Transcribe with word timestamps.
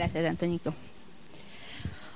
Gracias, 0.00 0.24
Antonito. 0.24 0.72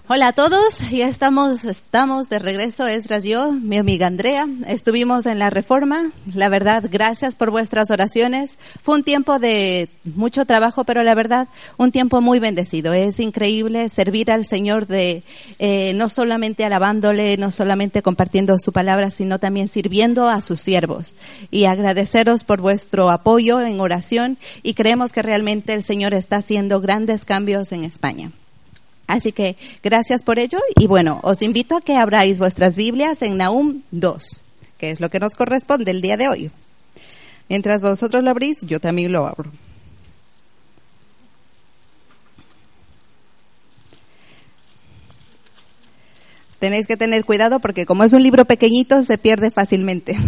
Hola 0.06 0.28
a 0.28 0.32
todos, 0.32 0.80
ya 0.90 1.08
estamos, 1.08 1.64
estamos 1.64 2.28
de 2.28 2.38
regreso, 2.38 2.86
Esdras 2.86 3.24
yo, 3.24 3.52
mi 3.52 3.78
amiga 3.78 4.06
Andrea. 4.06 4.46
Estuvimos 4.66 5.24
en 5.24 5.38
la 5.38 5.48
reforma, 5.48 6.12
la 6.34 6.50
verdad, 6.50 6.84
gracias 6.92 7.36
por 7.36 7.50
vuestras 7.50 7.90
oraciones. 7.90 8.56
Fue 8.82 8.96
un 8.96 9.02
tiempo 9.02 9.38
de 9.38 9.88
mucho 10.04 10.44
trabajo, 10.44 10.84
pero 10.84 11.02
la 11.04 11.14
verdad, 11.14 11.48
un 11.78 11.90
tiempo 11.90 12.20
muy 12.20 12.38
bendecido. 12.38 12.92
Es 12.92 13.18
increíble 13.18 13.88
servir 13.88 14.30
al 14.30 14.44
Señor 14.44 14.86
de 14.86 15.22
eh, 15.58 15.94
no 15.94 16.10
solamente 16.10 16.66
alabándole, 16.66 17.38
no 17.38 17.50
solamente 17.50 18.02
compartiendo 18.02 18.58
su 18.58 18.72
palabra, 18.72 19.10
sino 19.10 19.38
también 19.38 19.68
sirviendo 19.68 20.28
a 20.28 20.42
sus 20.42 20.60
siervos. 20.60 21.14
Y 21.50 21.64
agradeceros 21.64 22.44
por 22.44 22.60
vuestro 22.60 23.08
apoyo 23.08 23.58
en 23.62 23.80
oración 23.80 24.36
y 24.62 24.74
creemos 24.74 25.14
que 25.14 25.22
realmente 25.22 25.72
el 25.72 25.82
Señor 25.82 26.12
está 26.12 26.36
haciendo 26.36 26.82
grandes 26.82 27.24
cambios 27.24 27.72
en 27.72 27.84
España. 27.84 28.32
Así 29.14 29.30
que 29.30 29.56
gracias 29.80 30.24
por 30.24 30.40
ello 30.40 30.58
y 30.74 30.88
bueno, 30.88 31.20
os 31.22 31.40
invito 31.40 31.76
a 31.76 31.80
que 31.80 31.94
abráis 31.94 32.40
vuestras 32.40 32.74
Biblias 32.74 33.22
en 33.22 33.36
Nahum 33.36 33.82
2, 33.92 34.40
que 34.76 34.90
es 34.90 34.98
lo 34.98 35.08
que 35.08 35.20
nos 35.20 35.36
corresponde 35.36 35.92
el 35.92 36.02
día 36.02 36.16
de 36.16 36.28
hoy. 36.28 36.50
Mientras 37.48 37.80
vosotros 37.80 38.24
lo 38.24 38.30
abrís, 38.30 38.56
yo 38.62 38.80
también 38.80 39.12
lo 39.12 39.24
abro. 39.24 39.52
Tenéis 46.58 46.88
que 46.88 46.96
tener 46.96 47.24
cuidado 47.24 47.60
porque 47.60 47.86
como 47.86 48.02
es 48.02 48.14
un 48.14 48.22
libro 48.24 48.46
pequeñito 48.46 49.00
se 49.04 49.16
pierde 49.16 49.52
fácilmente. 49.52 50.18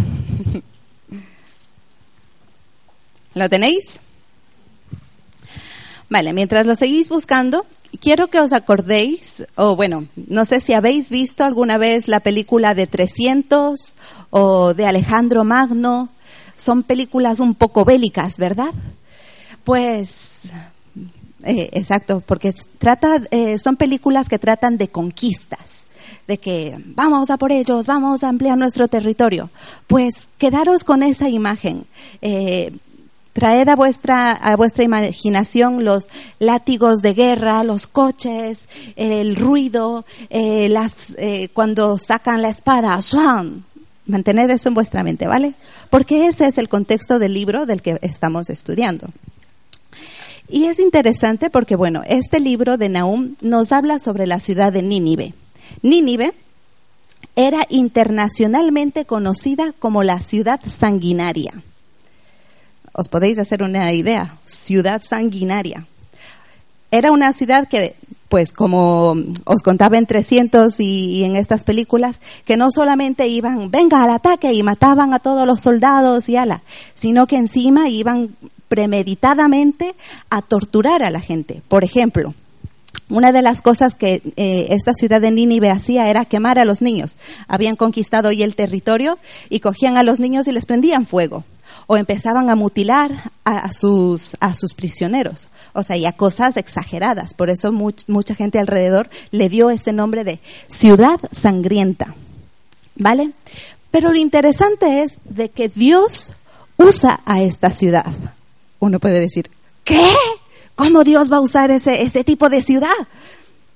¿Lo 3.33 3.49
tenéis? 3.49 3.99
Vale, 6.09 6.31
mientras 6.31 6.65
lo 6.65 6.77
seguís 6.77 7.09
buscando, 7.09 7.65
quiero 8.01 8.27
que 8.27 8.39
os 8.39 8.53
acordéis, 8.53 9.43
o 9.55 9.75
bueno, 9.75 10.07
no 10.15 10.45
sé 10.45 10.59
si 10.59 10.73
habéis 10.73 11.09
visto 11.09 11.43
alguna 11.43 11.77
vez 11.77 12.07
la 12.07 12.19
película 12.19 12.73
de 12.73 12.87
300 12.87 13.95
o 14.29 14.73
de 14.73 14.85
Alejandro 14.85 15.43
Magno. 15.43 16.09
Son 16.55 16.83
películas 16.83 17.39
un 17.39 17.53
poco 17.55 17.85
bélicas, 17.85 18.37
¿verdad? 18.37 18.73
Pues, 19.63 20.41
eh, 21.43 21.69
exacto, 21.73 22.23
porque 22.25 22.53
trata, 22.79 23.21
eh, 23.31 23.57
son 23.59 23.75
películas 23.75 24.27
que 24.27 24.39
tratan 24.39 24.77
de 24.77 24.87
conquistas 24.87 25.77
de 26.27 26.37
que 26.37 26.75
vamos 26.85 27.29
a 27.29 27.37
por 27.37 27.51
ellos, 27.51 27.87
vamos 27.87 28.23
a 28.23 28.29
ampliar 28.29 28.57
nuestro 28.57 28.87
territorio. 28.87 29.49
Pues 29.87 30.27
quedaros 30.37 30.83
con 30.83 31.01
esa 31.01 31.29
imagen. 31.29 31.85
Eh, 32.21 32.73
Traed 33.37 33.69
a 33.69 33.75
vuestra, 33.75 34.31
a 34.31 34.55
vuestra 34.55 34.83
imaginación 34.83 35.85
los 35.85 36.07
látigos 36.39 37.03
de 37.03 37.13
guerra, 37.13 37.63
los 37.63 37.85
coches, 37.85 38.67
el 38.95 39.35
ruido, 39.35 40.05
eh, 40.31 40.69
las, 40.69 41.13
eh, 41.19 41.49
cuando 41.53 41.99
sacan 41.99 42.41
la 42.41 42.49
espada, 42.49 42.99
¡swan! 42.99 43.63
Mantened 44.07 44.49
eso 44.49 44.69
en 44.69 44.73
vuestra 44.73 45.03
mente, 45.03 45.27
¿vale? 45.27 45.53
Porque 45.91 46.25
ese 46.25 46.47
es 46.47 46.57
el 46.57 46.67
contexto 46.67 47.19
del 47.19 47.35
libro 47.35 47.67
del 47.67 47.83
que 47.83 47.99
estamos 48.01 48.49
estudiando. 48.49 49.07
Y 50.49 50.65
es 50.65 50.79
interesante 50.79 51.51
porque, 51.51 51.75
bueno, 51.75 52.01
este 52.07 52.39
libro 52.39 52.77
de 52.77 52.89
Nahum 52.89 53.35
nos 53.41 53.71
habla 53.71 53.99
sobre 53.99 54.25
la 54.25 54.39
ciudad 54.39 54.73
de 54.73 54.81
Nínive. 54.81 55.35
Nínive 55.83 56.33
era 57.35 57.67
internacionalmente 57.69 59.05
conocida 59.05 59.75
como 59.77 60.01
la 60.01 60.21
ciudad 60.21 60.59
sanguinaria 60.67 61.53
os 62.97 63.09
podéis 63.09 63.37
hacer 63.37 63.61
una 63.61 63.93
idea, 63.93 64.39
ciudad 64.45 65.01
sanguinaria. 65.07 65.85
Era 66.89 67.11
una 67.11 67.31
ciudad 67.31 67.67
que, 67.67 67.95
pues 68.27 68.51
como 68.51 69.15
os 69.45 69.61
contaba 69.61 69.99
en 69.99 70.07
300 70.07 70.79
y, 70.79 71.23
en 71.23 71.35
estas 71.35 71.63
películas, 71.63 72.19
que 72.43 72.57
no 72.57 72.71
solamente 72.71 73.27
iban, 73.27 73.69
venga 73.69 74.01
al 74.01 74.09
ataque 74.09 74.51
y 74.51 74.63
mataban 74.63 75.13
a 75.13 75.19
todos 75.19 75.45
los 75.45 75.61
soldados 75.61 76.27
y 76.27 76.37
ala, 76.37 76.63
sino 76.95 77.27
que 77.27 77.37
encima 77.37 77.87
iban 77.87 78.35
premeditadamente 78.67 79.93
a 80.31 80.41
torturar 80.41 81.03
a 81.03 81.11
la 81.11 81.19
gente. 81.19 81.61
Por 81.67 81.83
ejemplo, 81.83 82.33
una 83.09 83.31
de 83.31 83.41
las 83.41 83.61
cosas 83.61 83.95
que 83.95 84.21
eh, 84.35 84.67
esta 84.71 84.93
ciudad 84.93 85.21
de 85.21 85.31
Nínive 85.31 85.69
hacía 85.69 86.09
era 86.09 86.25
quemar 86.25 86.59
a 86.59 86.65
los 86.65 86.81
niños. 86.81 87.15
Habían 87.47 87.75
conquistado 87.75 88.29
hoy 88.29 88.43
el 88.43 88.55
territorio 88.55 89.17
y 89.49 89.61
cogían 89.61 89.97
a 89.97 90.03
los 90.03 90.19
niños 90.19 90.47
y 90.47 90.51
les 90.51 90.65
prendían 90.65 91.05
fuego 91.05 91.43
o 91.87 91.95
empezaban 91.95 92.49
a 92.49 92.55
mutilar 92.55 93.31
a, 93.45 93.71
sus, 93.71 94.35
prisioneros. 94.75 95.47
O 95.73 95.83
sea, 95.83 95.95
y 95.95 96.05
a 96.05 96.11
cosas 96.11 96.57
exageradas. 96.57 97.33
Por 97.33 97.49
eso 97.49 97.71
mucha 97.71 98.35
gente 98.35 98.59
alrededor 98.59 99.09
le 99.31 99.47
dio 99.47 99.69
ese 99.69 99.93
nombre 99.93 100.23
de 100.25 100.39
ciudad 100.67 101.19
sangrienta. 101.31 102.13
¿Vale? 102.95 103.31
Pero 103.89 104.11
lo 104.11 104.17
interesante 104.17 105.03
es 105.03 105.13
de 105.23 105.49
que 105.49 105.69
Dios 105.69 106.31
usa 106.77 107.21
a 107.25 107.41
esta 107.41 107.71
ciudad. 107.71 108.07
Uno 108.79 108.99
puede 108.99 109.19
decir, 109.19 109.49
¿qué? 109.85 110.03
¿Cómo 110.77 111.03
Dios 111.03 111.29
va 111.29 111.37
a 111.37 111.41
usar 111.41 111.71
ese, 111.71 112.03
ese 112.03 112.23
tipo 112.23 112.47
de 112.47 112.61
ciudad? 112.61 112.95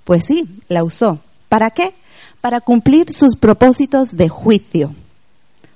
Pues 0.06 0.24
sí, 0.26 0.48
la 0.70 0.86
usó. 0.86 1.20
¿Para 1.50 1.72
qué? 1.72 1.94
Para 2.40 2.62
cumplir 2.62 3.12
sus 3.12 3.36
propósitos 3.36 4.16
de 4.16 4.30
juicio. 4.30 4.96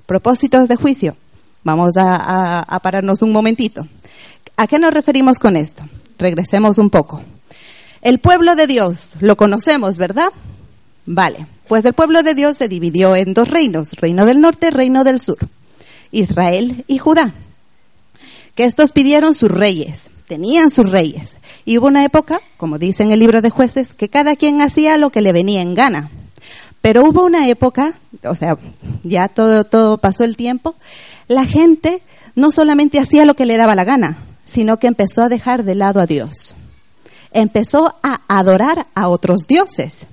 Propósitos 0.06 0.70
de 0.70 0.78
juicio. 0.78 1.18
Vamos 1.66 1.98
a, 1.98 2.80
pararnos 2.82 3.24
un 3.24 3.32
momentito. 3.32 3.88
¿A 4.56 4.68
qué 4.68 4.78
nos 4.78 4.94
referimos 4.94 5.40
con 5.40 5.58
esto? 5.58 5.84
Regresemos 6.20 6.78
un 6.78 6.92
poco. 6.92 7.24
El 8.04 8.20
pueblo 8.20 8.56
de 8.56 8.68
Dios, 8.68 9.14
lo 9.20 9.36
conocemos, 9.36 9.98
¿verdad? 9.98 10.30
Vale, 11.08 11.48
pues 11.68 11.84
el 11.86 11.94
pueblo 11.94 12.22
de 12.22 12.36
Dios 12.36 12.58
se 12.58 12.68
dividió 12.68 13.16
en 13.16 13.34
dos 13.34 13.50
reinos, 13.50 13.94
reino 13.94 14.28
del 14.28 14.42
norte, 14.42 14.70
reino 14.70 15.04
del 15.04 15.20
sur, 15.20 15.40
Israel 16.12 16.86
y 16.88 17.00
Judá. 17.00 17.34
Que 18.54 18.66
estos 18.66 18.92
pidieron 18.92 19.34
sus 19.34 19.50
reyes, 19.50 20.04
tenían 20.28 20.70
sus 20.70 20.90
reyes. 20.90 21.36
Y 21.66 21.78
hubo 21.78 21.88
una 21.88 22.06
época, 22.06 22.42
como 22.58 22.78
dice 22.78 23.04
en 23.04 23.12
el 23.12 23.20
libro 23.20 23.42
de 23.42 23.50
jueces, 23.50 23.94
que 23.94 24.10
cada 24.10 24.36
quien 24.36 24.62
hacía 24.62 24.98
lo 24.98 25.10
que 25.10 25.22
le 25.22 25.32
venía 25.32 25.62
en 25.62 25.76
gana. 25.76 26.12
Pero 26.82 27.04
hubo 27.04 27.26
una 27.26 27.48
época, 27.48 27.98
o 28.24 28.36
sea, 28.36 28.58
ya 29.04 29.28
todo, 29.28 29.64
todo 29.64 29.98
pasó 29.98 30.24
el 30.24 30.38
tiempo, 30.38 30.76
la 31.28 31.46
gente 31.46 32.02
no 32.36 32.52
solamente 32.52 33.00
hacía 33.00 33.26
lo 33.26 33.36
que 33.36 33.46
le 33.46 33.58
daba 33.58 33.76
la 33.76 33.84
gana, 33.84 34.20
sino 34.46 34.78
que 34.78 34.88
empezó 34.88 35.24
a 35.24 35.30
dejar 35.30 35.64
de 35.64 35.76
lado 35.76 36.00
a 36.00 36.06
Dios. 36.06 36.54
Empezó 37.32 37.96
a 38.04 38.22
adorar 38.28 38.88
a 38.94 39.08
otros 39.08 39.48
dioses. 39.48 40.06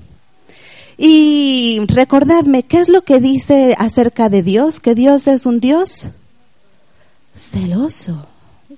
Y 0.96 1.80
recordadme, 1.88 2.62
¿qué 2.62 2.78
es 2.78 2.88
lo 2.88 3.02
que 3.02 3.20
dice 3.20 3.74
acerca 3.78 4.28
de 4.28 4.42
Dios? 4.42 4.80
Que 4.80 4.94
Dios 4.94 5.26
es 5.26 5.46
un 5.46 5.60
Dios 5.60 6.08
celoso. 7.34 8.26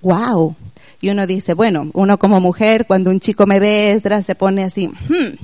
¡Wow! 0.03 0.55
Y 1.05 1.11
uno 1.11 1.27
dice, 1.27 1.53
bueno, 1.53 1.91
uno 1.93 2.19
como 2.19 2.41
mujer, 2.41 2.87
cuando 2.87 3.11
un 3.11 3.21
chico 3.21 3.45
me 3.45 3.61
ve, 3.61 4.01
se 4.25 4.35
pone 4.35 4.65
así, 4.65 4.89
hmm, 4.89 5.37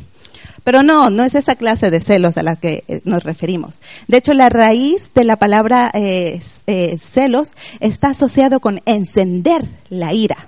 pero 0.65 0.82
no, 0.82 1.10
no 1.10 1.22
es 1.22 1.34
esa 1.34 1.54
clase 1.54 1.91
de 1.91 2.00
celos 2.00 2.38
a 2.38 2.43
la 2.43 2.56
que 2.56 2.82
eh, 2.88 3.03
nos 3.04 3.25
referimos. 3.25 3.78
De 4.09 4.16
hecho, 4.16 4.32
la 4.32 4.49
raíz 4.49 5.10
de 5.15 5.25
la 5.25 5.37
palabra 5.37 5.91
eh, 5.93 6.41
eh, 6.66 6.97
celos 6.99 7.50
está 7.81 8.09
asociado 8.09 8.60
con 8.60 8.81
encender 8.87 9.69
la 9.91 10.15
ira. 10.15 10.38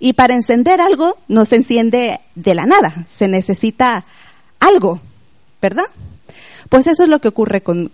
Y 0.00 0.14
para 0.14 0.34
encender 0.34 0.80
algo 0.80 1.16
no 1.28 1.44
se 1.44 1.54
enciende 1.54 2.18
de 2.34 2.54
la 2.56 2.66
nada, 2.66 3.06
se 3.08 3.28
necesita 3.28 4.06
algo, 4.58 5.00
¿verdad? 5.62 5.86
Pues 6.68 6.86
eso 6.86 7.04
es 7.04 7.08
lo 7.08 7.20
que 7.20 7.28
ocurre 7.28 7.62
con, 7.62 7.92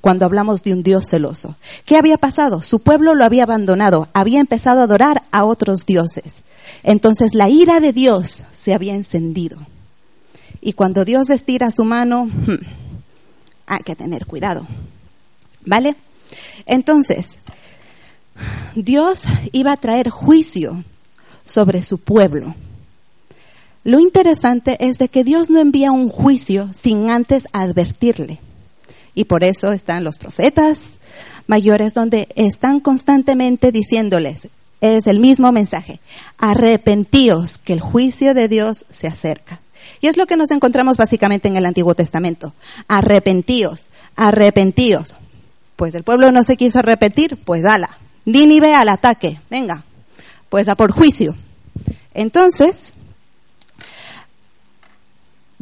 cuando 0.00 0.24
hablamos 0.24 0.62
de 0.62 0.72
un 0.72 0.82
Dios 0.82 1.06
celoso. 1.08 1.56
¿Qué 1.84 1.96
había 1.96 2.16
pasado? 2.16 2.62
Su 2.62 2.80
pueblo 2.80 3.14
lo 3.14 3.24
había 3.24 3.42
abandonado, 3.42 4.08
había 4.14 4.40
empezado 4.40 4.80
a 4.80 4.84
adorar 4.84 5.22
a 5.30 5.44
otros 5.44 5.84
dioses. 5.84 6.42
Entonces 6.82 7.34
la 7.34 7.48
ira 7.48 7.80
de 7.80 7.92
Dios 7.92 8.44
se 8.52 8.74
había 8.74 8.94
encendido. 8.94 9.58
Y 10.60 10.72
cuando 10.72 11.04
Dios 11.04 11.28
estira 11.28 11.70
su 11.70 11.84
mano, 11.84 12.24
hmm, 12.24 12.64
hay 13.66 13.82
que 13.82 13.94
tener 13.94 14.26
cuidado. 14.26 14.66
¿Vale? 15.66 15.96
Entonces, 16.66 17.38
Dios 18.74 19.22
iba 19.52 19.72
a 19.72 19.76
traer 19.76 20.08
juicio 20.10 20.82
sobre 21.44 21.82
su 21.84 21.98
pueblo. 21.98 22.54
Lo 23.84 24.00
interesante 24.00 24.78
es 24.80 24.96
de 24.98 25.08
que 25.08 25.24
Dios 25.24 25.50
no 25.50 25.60
envía 25.60 25.92
un 25.92 26.08
juicio 26.08 26.70
sin 26.72 27.10
antes 27.10 27.44
advertirle. 27.52 28.40
Y 29.14 29.24
por 29.24 29.44
eso 29.44 29.72
están 29.72 30.04
los 30.04 30.18
profetas 30.18 30.80
mayores 31.46 31.92
donde 31.92 32.28
están 32.34 32.80
constantemente 32.80 33.70
diciéndoles, 33.70 34.48
es 34.80 35.06
el 35.06 35.20
mismo 35.20 35.52
mensaje, 35.52 36.00
arrepentíos 36.38 37.58
que 37.58 37.74
el 37.74 37.80
juicio 37.80 38.34
de 38.34 38.48
Dios 38.48 38.86
se 38.90 39.06
acerca. 39.06 39.60
Y 40.00 40.08
es 40.08 40.16
lo 40.16 40.26
que 40.26 40.36
nos 40.36 40.50
encontramos 40.50 40.96
básicamente 40.96 41.48
en 41.48 41.56
el 41.56 41.66
Antiguo 41.66 41.94
Testamento. 41.94 42.54
Arrepentíos, 42.88 43.86
arrepentíos. 44.16 45.14
Pues 45.76 45.94
el 45.94 46.04
pueblo 46.04 46.32
no 46.32 46.44
se 46.44 46.56
quiso 46.56 46.78
arrepentir, 46.78 47.38
pues 47.44 47.62
dala. 47.62 47.98
ve 48.24 48.74
al 48.74 48.88
ataque, 48.88 49.40
venga, 49.50 49.84
pues 50.48 50.68
a 50.68 50.74
por 50.74 50.92
juicio. 50.92 51.34
Entonces, 52.14 52.94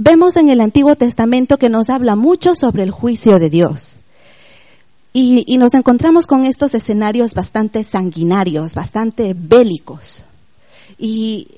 vemos 0.03 0.37
en 0.37 0.51
el 0.51 0.61
Antiguo 0.61 0.97
Testamento 0.97 1.59
que 1.59 1.69
nos 1.69 1.89
habla 1.89 2.17
mucho 2.17 2.55
sobre 2.57 2.83
el 2.83 2.91
juicio 2.91 3.39
de 3.39 3.51
Dios. 3.51 3.99
Y, 5.13 5.59
nos 5.59 5.75
encontramos 5.75 6.27
con 6.27 6.45
estos 6.45 6.75
escenarios 6.75 7.35
bastante 7.35 7.85
sanguinarios, 7.85 8.75
bastante 8.75 9.35
bélicos. 9.37 10.25
Y, 10.99 11.49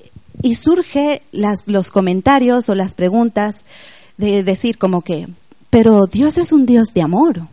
y 0.41 0.55
surge 0.55 1.23
los 1.31 1.89
comentarios 1.89 2.69
o 2.69 2.75
las 2.75 2.93
preguntas 2.93 3.63
de 4.17 4.43
decir 4.43 4.77
como 4.77 5.01
que, 5.01 5.27
pero 5.69 6.05
Dios 6.05 6.37
es 6.37 6.51
un 6.51 6.65
Dios 6.65 6.89
de 6.93 7.01
amor. 7.01 7.47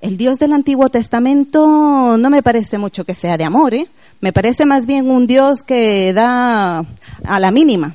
El 0.00 0.16
Dios 0.16 0.38
del 0.38 0.54
Antiguo 0.54 0.88
Testamento 0.88 2.16
no 2.18 2.30
me 2.30 2.42
parece 2.42 2.78
mucho 2.78 3.04
que 3.04 3.14
sea 3.14 3.36
de 3.36 3.44
amor, 3.44 3.74
¿eh? 3.74 3.86
Me 4.20 4.32
parece 4.32 4.66
más 4.66 4.86
bien 4.86 5.08
un 5.10 5.26
Dios 5.26 5.62
que 5.62 6.12
da 6.12 6.84
a 7.24 7.40
la 7.40 7.50
mínima. 7.52 7.94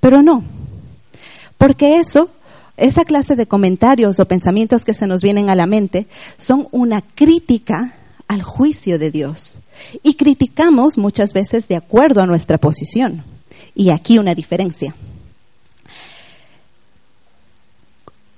Pero 0.00 0.22
no. 0.22 0.55
Porque 1.58 1.98
eso, 1.98 2.30
esa 2.76 3.04
clase 3.04 3.36
de 3.36 3.46
comentarios 3.46 4.20
o 4.20 4.28
pensamientos 4.28 4.84
que 4.84 4.94
se 4.94 5.06
nos 5.06 5.22
vienen 5.22 5.48
a 5.50 5.54
la 5.54 5.66
mente 5.66 6.06
son 6.38 6.68
una 6.70 7.02
crítica 7.02 7.94
al 8.28 8.42
juicio 8.42 8.98
de 8.98 9.10
Dios. 9.10 9.58
Y 10.02 10.14
criticamos 10.14 10.98
muchas 10.98 11.32
veces 11.32 11.68
de 11.68 11.76
acuerdo 11.76 12.20
a 12.20 12.26
nuestra 12.26 12.58
posición. 12.58 13.24
Y 13.74 13.90
aquí 13.90 14.18
una 14.18 14.34
diferencia. 14.34 14.94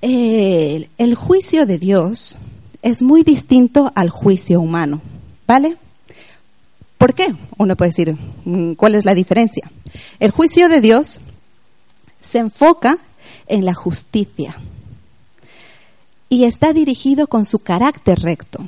El, 0.00 1.14
juicio 1.16 1.66
de 1.66 1.78
Dios 1.78 2.36
es 2.82 3.02
muy 3.02 3.24
distinto 3.24 3.90
al 3.96 4.10
juicio 4.10 4.60
humano, 4.60 5.00
¿vale? 5.46 5.76
¿Por 6.96 7.14
qué? 7.14 7.34
Uno 7.56 7.76
puede 7.76 7.90
decir, 7.90 8.16
mm, 8.44 8.74
¿cuál 8.74 8.94
es 8.94 9.04
la 9.04 9.14
diferencia? 9.14 9.70
El 10.20 10.30
juicio 10.30 10.68
de 10.68 10.80
Dios 10.80 11.20
se 12.20 12.38
enfoca 12.38 12.98
en 13.48 13.64
la 13.64 13.74
justicia 13.74 14.56
y 16.28 16.44
está 16.44 16.72
dirigido 16.72 17.26
con 17.26 17.44
su 17.44 17.60
carácter 17.60 18.20
recto. 18.20 18.66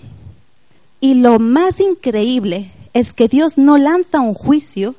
Y 1.01 1.15
lo 1.15 1.39
más 1.39 1.81
increíble 1.81 2.71
es 2.93 3.13
que 3.13 3.29
Dios 3.29 3.59
no 3.59 3.79
lanza 3.79 4.21
un 4.21 4.35
juicio 4.35 4.95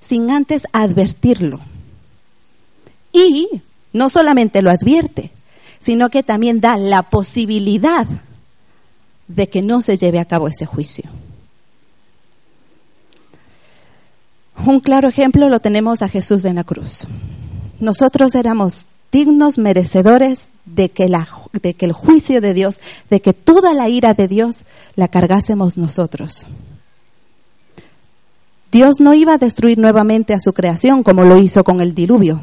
sin 0.00 0.30
antes 0.30 0.64
advertirlo. 0.72 1.60
Y 3.12 3.48
no 3.92 4.10
solamente 4.10 4.62
lo 4.62 4.70
advierte, 4.70 5.30
sino 5.80 6.10
que 6.10 6.22
también 6.22 6.60
da 6.60 6.76
la 6.76 7.02
posibilidad 7.02 8.06
de 9.28 9.48
que 9.48 9.62
no 9.62 9.80
se 9.80 9.96
lleve 9.96 10.18
a 10.18 10.24
cabo 10.24 10.48
ese 10.48 10.66
juicio. 10.66 11.04
Un 14.66 14.80
claro 14.80 15.08
ejemplo 15.08 15.48
lo 15.48 15.60
tenemos 15.60 16.02
a 16.02 16.08
Jesús 16.08 16.44
en 16.44 16.56
la 16.56 16.64
cruz. 16.64 17.06
Nosotros 17.80 18.34
éramos 18.34 18.86
dignos, 19.14 19.58
merecedores 19.58 20.48
de 20.64 20.88
que, 20.88 21.04
el 21.04 21.92
juicio 21.92 22.40
de 22.40 22.52
Dios, 22.52 22.80
de 23.10 23.20
que 23.20 23.32
toda 23.32 23.72
la 23.72 23.88
ira 23.88 24.12
de 24.12 24.26
Dios 24.26 24.64
la 24.96 25.06
cargásemos 25.06 25.78
nosotros. 25.78 26.44
Dios 28.72 28.96
no 28.98 29.14
iba 29.14 29.34
a 29.34 29.38
destruir 29.38 29.78
nuevamente 29.78 30.34
a 30.34 30.40
su 30.40 30.52
creación 30.52 31.04
como 31.04 31.22
lo 31.22 31.38
hizo 31.38 31.62
con 31.62 31.80
el 31.80 31.94
diluvio. 31.94 32.42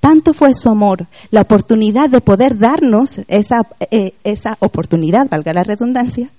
Tanto 0.00 0.32
fue 0.32 0.54
su 0.54 0.70
amor, 0.70 1.06
la 1.30 1.42
oportunidad 1.42 2.08
de 2.08 2.22
poder 2.22 2.56
darnos 2.58 3.20
esa, 3.28 3.68
eh, 3.90 4.14
esa 4.24 4.56
oportunidad, 4.60 5.28
valga 5.28 5.52
la 5.52 5.64
redundancia, 5.64 6.30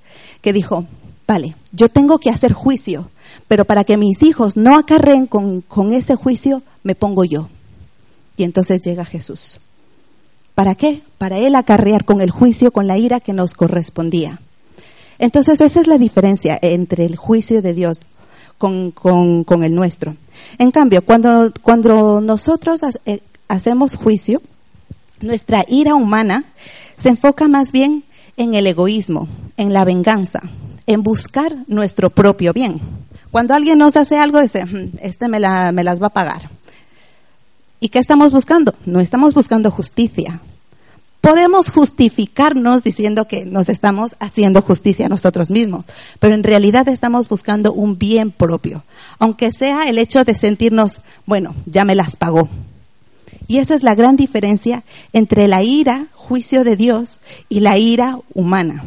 que 0.41 0.53
dijo, 0.53 0.85
vale, 1.27 1.55
yo 1.71 1.89
tengo 1.89 2.17
que 2.17 2.31
hacer 2.31 2.51
juicio, 2.51 3.11
pero 3.47 3.63
para 3.65 3.83
que 3.83 3.95
mis 3.95 4.23
hijos 4.23 4.57
no 4.57 4.75
acarreen 4.75 5.27
con 5.27 5.93
ese 5.93 6.15
juicio, 6.15 6.63
me 6.81 6.95
pongo 6.95 7.25
yo. 7.25 7.47
Y 8.37 8.43
entonces 8.43 8.83
llega 8.83 9.05
Jesús. 9.05 9.59
¿Para 10.53 10.75
qué? 10.75 11.01
Para 11.17 11.37
él 11.37 11.55
acarrear 11.55 12.05
con 12.05 12.21
el 12.21 12.31
juicio, 12.31 12.71
con 12.71 12.87
la 12.87 12.97
ira 12.97 13.19
que 13.19 13.33
nos 13.33 13.53
correspondía. 13.53 14.39
Entonces 15.19 15.61
esa 15.61 15.81
es 15.81 15.87
la 15.87 15.97
diferencia 15.97 16.57
entre 16.61 17.05
el 17.05 17.15
juicio 17.15 17.61
de 17.61 17.73
Dios 17.73 18.01
con, 18.57 18.91
con, 18.91 19.43
con 19.43 19.63
el 19.63 19.75
nuestro. 19.75 20.15
En 20.57 20.71
cambio, 20.71 21.03
cuando, 21.03 21.51
cuando 21.61 22.21
nosotros 22.21 22.81
eh, 23.05 23.19
hacemos 23.47 23.95
juicio, 23.95 24.41
nuestra 25.21 25.65
ira 25.67 25.95
humana 25.95 26.45
se 27.01 27.09
enfoca 27.09 27.47
más 27.47 27.71
bien 27.71 28.03
en 28.37 28.53
el 28.53 28.67
egoísmo, 28.67 29.27
en 29.57 29.73
la 29.73 29.85
venganza, 29.85 30.41
en 30.87 31.03
buscar 31.03 31.55
nuestro 31.67 32.09
propio 32.09 32.53
bien. 32.53 32.81
Cuando 33.31 33.53
alguien 33.53 33.77
nos 33.77 33.97
hace 33.97 34.17
algo, 34.17 34.41
dice, 34.41 34.65
mm, 34.65 34.97
este 35.01 35.27
me, 35.27 35.39
me 35.71 35.83
las 35.83 36.01
va 36.01 36.07
a 36.07 36.13
pagar. 36.13 36.49
¿Y 37.85 37.89
qué 37.89 37.99
estamos 37.99 38.31
buscando? 38.31 38.73
No 38.87 38.99
estamos 38.99 39.35
buscando 39.35 39.69
justicia. 39.69 40.41
Podemos 41.21 41.69
justificarnos 41.69 42.81
diciendo 42.81 43.27
que 43.27 43.45
nos 43.45 43.69
estamos 43.69 44.15
haciendo 44.19 44.63
justicia 44.63 45.05
a 45.05 45.09
nosotros 45.09 45.51
mismos, 45.51 45.85
pero 46.19 46.33
en 46.33 46.43
realidad 46.43 46.87
estamos 46.87 47.29
buscando 47.29 47.73
un 47.73 47.99
bien 47.99 48.31
propio, 48.31 48.83
aunque 49.19 49.51
sea 49.51 49.87
el 49.87 49.99
hecho 49.99 50.23
de 50.23 50.33
sentirnos, 50.33 50.99
bueno, 51.27 51.53
ya 51.67 51.85
me 51.85 51.93
las 51.93 52.15
pagó, 52.15 52.49
y 53.47 53.59
esa 53.59 53.75
es 53.75 53.83
la 53.83 53.93
gran 53.93 54.15
diferencia 54.15 54.83
entre 55.13 55.47
la 55.47 55.61
ira, 55.61 56.07
juicio 56.15 56.63
de 56.63 56.77
Dios, 56.77 57.19
y 57.49 57.59
la 57.59 57.77
ira 57.77 58.17
humana. 58.33 58.83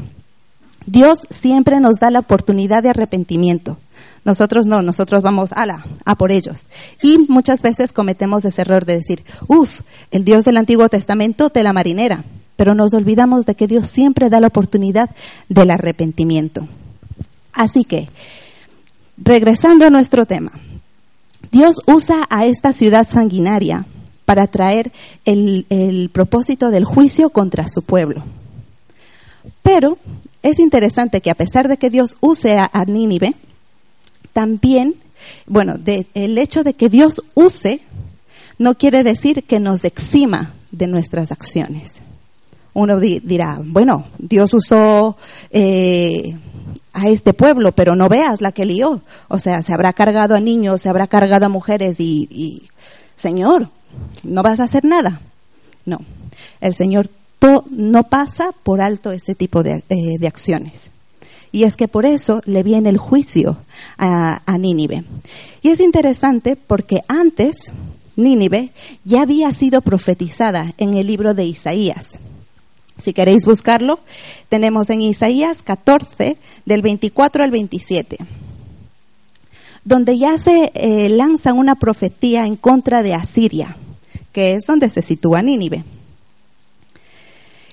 Dios 0.87 1.21
siempre 1.31 1.79
nos 1.79 2.01
da 2.01 2.11
la 2.11 2.19
oportunidad 2.19 2.83
de 2.83 2.89
arrepentimiento. 2.91 3.79
Nosotros 4.25 4.67
no, 4.67 4.82
nosotros 4.82 5.23
vamos 5.23 5.53
a 5.53 5.67
la, 5.67 5.87
a 6.05 6.15
por 6.17 6.32
ellos. 6.32 6.67
Y 7.03 7.19
muchas 7.29 7.62
veces 7.62 7.93
cometemos 7.93 8.44
ese 8.44 8.62
error 8.62 8.85
de 8.85 8.97
decir, 8.97 9.25
uff, 9.47 9.81
el 10.11 10.25
Dios 10.25 10.44
del 10.44 10.56
Antiguo 10.56 10.88
Testamento 10.88 11.50
te 11.50 11.62
la 11.62 11.73
marinera. 11.73 12.25
Pero 12.56 12.75
nos 12.75 12.93
olvidamos 12.93 13.47
de 13.47 13.55
que 13.55 13.69
Dios 13.69 13.88
siempre 13.88 14.31
da 14.31 14.41
la 14.41 14.49
oportunidad 14.49 15.11
del 15.49 15.70
arrepentimiento. 15.70 16.67
Así 17.53 17.85
que, 17.85 18.09
regresando 19.17 19.87
a 19.87 19.91
nuestro 19.91 20.26
tema, 20.26 20.53
Dios 21.50 21.76
usa 21.87 22.26
a 22.31 22.47
esta 22.47 22.73
ciudad 22.73 23.09
sanguinaria 23.09 23.87
para 24.25 24.47
traer 24.47 24.93
el, 25.25 26.11
propósito 26.12 26.70
del 26.70 26.85
juicio 26.85 27.31
contra 27.31 27.67
su 27.67 27.82
pueblo. 27.82 28.23
Pero 29.62 29.97
es 30.43 30.59
interesante 30.59 31.20
que 31.20 31.31
a 31.31 31.35
pesar 31.35 31.67
de 31.67 31.79
que 31.79 31.88
Dios 31.91 32.19
use 32.20 32.59
a, 32.59 32.85
Nínive, 32.87 33.35
también, 34.38 34.94
bueno, 35.46 35.75
el 36.14 36.38
hecho 36.38 36.62
de 36.62 36.75
que 36.75 36.88
Dios 36.88 37.25
use 37.35 37.81
no 38.56 38.76
quiere 38.76 39.02
decir 39.02 39.43
que 39.43 39.58
nos 39.58 39.84
exima 39.84 40.55
de 40.70 40.86
nuestras 40.86 41.32
acciones. 41.32 41.94
Uno 42.72 43.01
dirá, 43.01 43.58
bueno, 43.60 44.05
Dios 44.17 44.55
usó 44.55 45.17
eh, 45.51 46.36
a 46.93 47.08
este 47.08 47.34
pueblo, 47.34 47.72
pero 47.72 47.96
no 47.96 48.08
veas 48.08 48.41
la 48.41 48.53
que 48.53 48.65
lió. 48.65 49.01
O 49.27 49.41
sea, 49.41 49.60
se 49.63 49.74
habrá 49.74 49.93
cargado 49.93 50.36
a 50.36 50.41
niños, 50.41 50.82
se 50.82 50.89
habrá 50.89 51.08
cargado 51.08 51.46
a 51.46 51.48
mujeres 51.48 51.96
y 51.98 52.63
Señor, 53.17 53.70
no 54.22 54.44
vas 54.44 54.60
a 54.60 54.65
hacer 54.65 54.84
nada. 54.84 55.20
No, 55.84 55.98
el 56.60 56.77
Señor 56.77 57.10
no 57.70 58.05
pasa 58.05 58.53
por 58.63 58.81
alto 58.81 59.10
ese 59.10 59.34
tipo 59.34 59.65
de, 59.65 59.82
eh, 59.89 60.19
de, 60.20 60.27
acciones. 60.29 60.91
Y 61.52 61.64
es 61.64 61.76
que 61.76 61.88
por 61.88 62.06
eso 62.06 62.40
le 62.44 62.62
viene 62.62 62.88
el 62.88 62.98
juicio 62.98 63.58
a, 63.96 64.40
Nínive. 64.58 65.05
Y 65.62 65.69
es 65.69 65.81
interesante 65.81 66.56
porque 66.56 67.02
antes 67.08 67.72
Nínive 68.17 68.70
ya 69.05 69.22
había 69.22 69.52
sido 69.52 69.81
profetizada 69.81 70.74
en 70.78 70.94
el 70.94 71.06
libro 71.06 71.34
de 71.34 71.44
Isaías. 71.44 72.19
Si 73.02 73.12
queréis 73.12 73.46
buscarlo, 73.46 74.00
tenemos 74.48 74.90
en 74.90 75.02
Isaías 75.02 75.58
14, 75.62 76.36
del 76.67 76.82
24 76.82 77.44
al 77.44 77.50
27 77.50 78.19
donde 79.84 80.19
ya 80.19 80.36
se 80.36 80.70
eh, 80.74 81.08
lanza 81.08 81.55
una 81.55 81.76
profecía 81.76 82.44
en 82.44 82.56
contra 82.56 83.02
de 83.02 83.14
Asiria, 83.14 83.74
que 84.32 84.50
es 84.50 84.67
donde 84.67 84.90
se 84.90 85.00
sitúa 85.00 85.40
Nínive. 85.40 85.82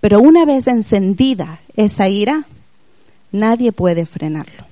Pero 0.00 0.20
una 0.20 0.44
vez 0.44 0.66
encendida 0.66 1.60
esa 1.76 2.08
ira, 2.08 2.46
nadie 3.32 3.72
puede 3.72 4.06
frenarlo. 4.06 4.68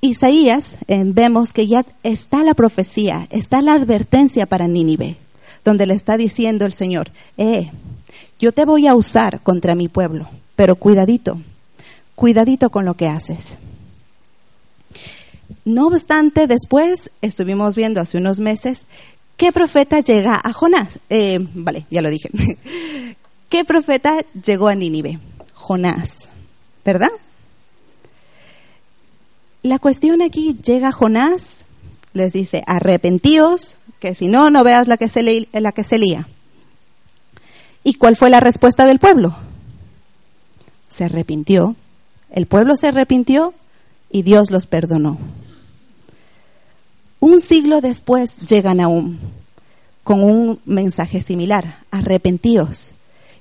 Isaías 0.00 0.76
eh, 0.88 1.02
vemos 1.04 1.52
que 1.52 1.66
ya 1.66 1.84
está 2.02 2.42
la 2.42 2.54
profecía, 2.54 3.26
está 3.30 3.60
la 3.60 3.74
advertencia 3.74 4.46
para 4.46 4.66
Nínive, 4.66 5.16
donde 5.62 5.86
le 5.86 5.94
está 5.94 6.16
diciendo 6.16 6.64
el 6.64 6.72
Señor, 6.72 7.10
eh, 7.36 7.70
yo 8.38 8.52
te 8.52 8.64
voy 8.64 8.86
a 8.86 8.94
usar 8.94 9.42
contra 9.42 9.74
mi 9.74 9.88
pueblo, 9.88 10.30
pero 10.56 10.76
cuidadito, 10.76 11.38
cuidadito 12.14 12.70
con 12.70 12.86
lo 12.86 12.94
que 12.94 13.08
haces. 13.08 13.58
No 15.66 15.88
obstante, 15.88 16.46
después 16.46 17.10
estuvimos 17.20 17.74
viendo 17.74 18.00
hace 18.00 18.16
unos 18.16 18.40
meses 18.40 18.84
¿Qué 19.40 19.52
profeta 19.52 20.00
llega 20.00 20.38
a 20.44 20.52
Jonás? 20.52 20.98
Eh, 21.08 21.38
vale, 21.54 21.86
ya 21.90 22.02
lo 22.02 22.10
dije. 22.10 22.28
¿Qué 23.48 23.64
profeta 23.64 24.18
llegó 24.44 24.68
a 24.68 24.74
Nínive? 24.74 25.18
Jonás, 25.54 26.28
¿verdad? 26.84 27.08
La 29.62 29.78
cuestión 29.78 30.20
aquí 30.20 30.58
llega 30.62 30.92
Jonás, 30.92 31.64
les 32.12 32.34
dice, 32.34 32.62
arrepentíos, 32.66 33.76
que 33.98 34.14
si 34.14 34.28
no, 34.28 34.50
no 34.50 34.62
veas 34.62 34.88
la 34.88 34.98
que 34.98 35.08
se, 35.08 35.48
la 35.50 35.72
que 35.72 35.84
se 35.84 35.98
lía. 35.98 36.28
¿Y 37.82 37.94
cuál 37.94 38.16
fue 38.16 38.28
la 38.28 38.40
respuesta 38.40 38.84
del 38.84 38.98
pueblo? 38.98 39.34
Se 40.86 41.04
arrepintió. 41.04 41.76
El 42.28 42.44
pueblo 42.44 42.76
se 42.76 42.88
arrepintió 42.88 43.54
y 44.10 44.20
Dios 44.20 44.50
los 44.50 44.66
perdonó. 44.66 45.16
Un 47.20 47.40
siglo 47.42 47.82
después 47.82 48.36
llega 48.38 48.74
Nahum 48.74 49.18
con 50.02 50.24
un 50.24 50.58
mensaje 50.64 51.20
similar, 51.20 51.84
arrepentíos. 51.90 52.90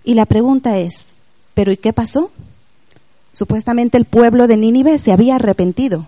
Y 0.03 0.13
la 0.13 0.25
pregunta 0.25 0.77
es, 0.77 1.07
¿pero 1.53 1.71
y 1.71 1.77
qué 1.77 1.93
pasó? 1.93 2.31
Supuestamente 3.31 3.97
el 3.97 4.05
pueblo 4.05 4.47
de 4.47 4.57
Nínive 4.57 4.97
se 4.97 5.13
había 5.13 5.35
arrepentido. 5.35 6.05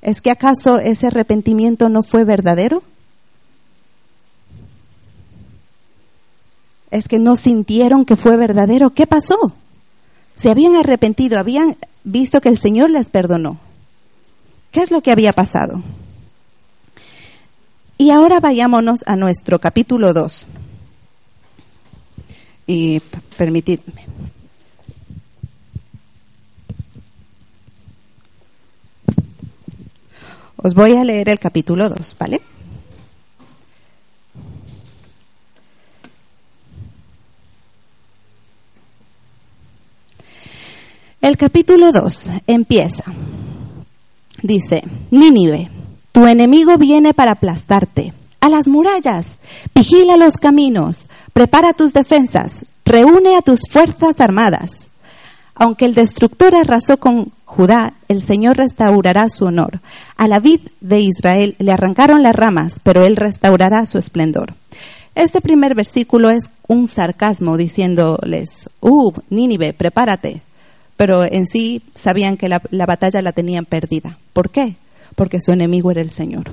¿Es 0.00 0.20
que 0.20 0.30
acaso 0.30 0.78
ese 0.78 1.08
arrepentimiento 1.08 1.88
no 1.88 2.02
fue 2.02 2.24
verdadero? 2.24 2.82
¿Es 6.90 7.08
que 7.08 7.18
no 7.18 7.34
sintieron 7.34 8.04
que 8.04 8.14
fue 8.14 8.36
verdadero? 8.36 8.90
¿Qué 8.90 9.06
pasó? 9.06 9.52
Se 10.36 10.50
habían 10.50 10.76
arrepentido, 10.76 11.38
habían 11.38 11.76
visto 12.04 12.40
que 12.40 12.48
el 12.48 12.58
Señor 12.58 12.90
les 12.90 13.10
perdonó. 13.10 13.58
¿Qué 14.70 14.80
es 14.80 14.90
lo 14.90 15.00
que 15.00 15.10
había 15.10 15.32
pasado? 15.32 15.82
Y 17.96 18.10
ahora 18.10 18.40
vayámonos 18.40 19.00
a 19.06 19.16
nuestro 19.16 19.60
capítulo 19.60 20.12
2. 20.12 20.46
Y 22.66 23.00
permitidme. 23.36 24.06
Os 30.56 30.74
voy 30.74 30.96
a 30.96 31.04
leer 31.04 31.28
el 31.28 31.38
capítulo 31.38 31.88
2, 31.88 32.16
¿vale? 32.18 32.40
El 41.20 41.36
capítulo 41.36 41.92
2 41.92 42.22
empieza. 42.46 43.04
Dice, 44.42 44.82
Nínive 45.10 45.70
tu 46.14 46.28
enemigo 46.28 46.78
viene 46.78 47.12
para 47.12 47.32
aplastarte. 47.32 48.12
A 48.40 48.48
las 48.48 48.68
murallas, 48.68 49.36
vigila 49.74 50.16
los 50.16 50.34
caminos, 50.34 51.08
prepara 51.32 51.72
tus 51.72 51.92
defensas, 51.92 52.64
reúne 52.84 53.34
a 53.34 53.42
tus 53.42 53.62
fuerzas 53.68 54.20
armadas. 54.20 54.86
Aunque 55.56 55.86
el 55.86 55.96
destructor 55.96 56.54
arrasó 56.54 56.98
con 56.98 57.32
Judá, 57.44 57.94
el 58.06 58.22
Señor 58.22 58.58
restaurará 58.58 59.28
su 59.28 59.46
honor. 59.46 59.80
A 60.16 60.28
la 60.28 60.38
vid 60.38 60.60
de 60.80 61.00
Israel 61.00 61.56
le 61.58 61.72
arrancaron 61.72 62.22
las 62.22 62.36
ramas, 62.36 62.74
pero 62.84 63.02
él 63.02 63.16
restaurará 63.16 63.84
su 63.84 63.98
esplendor. 63.98 64.54
Este 65.16 65.40
primer 65.40 65.74
versículo 65.74 66.30
es 66.30 66.44
un 66.68 66.86
sarcasmo 66.86 67.56
diciéndoles, 67.56 68.70
uh, 68.80 69.12
Nínive, 69.30 69.72
prepárate. 69.72 70.42
Pero 70.96 71.24
en 71.24 71.48
sí 71.48 71.82
sabían 71.92 72.36
que 72.36 72.48
la, 72.48 72.62
la 72.70 72.86
batalla 72.86 73.20
la 73.20 73.32
tenían 73.32 73.64
perdida. 73.64 74.16
¿Por 74.32 74.50
qué? 74.50 74.76
Porque 75.14 75.40
su 75.40 75.52
enemigo 75.52 75.90
era 75.90 76.00
el 76.00 76.10
Señor. 76.10 76.52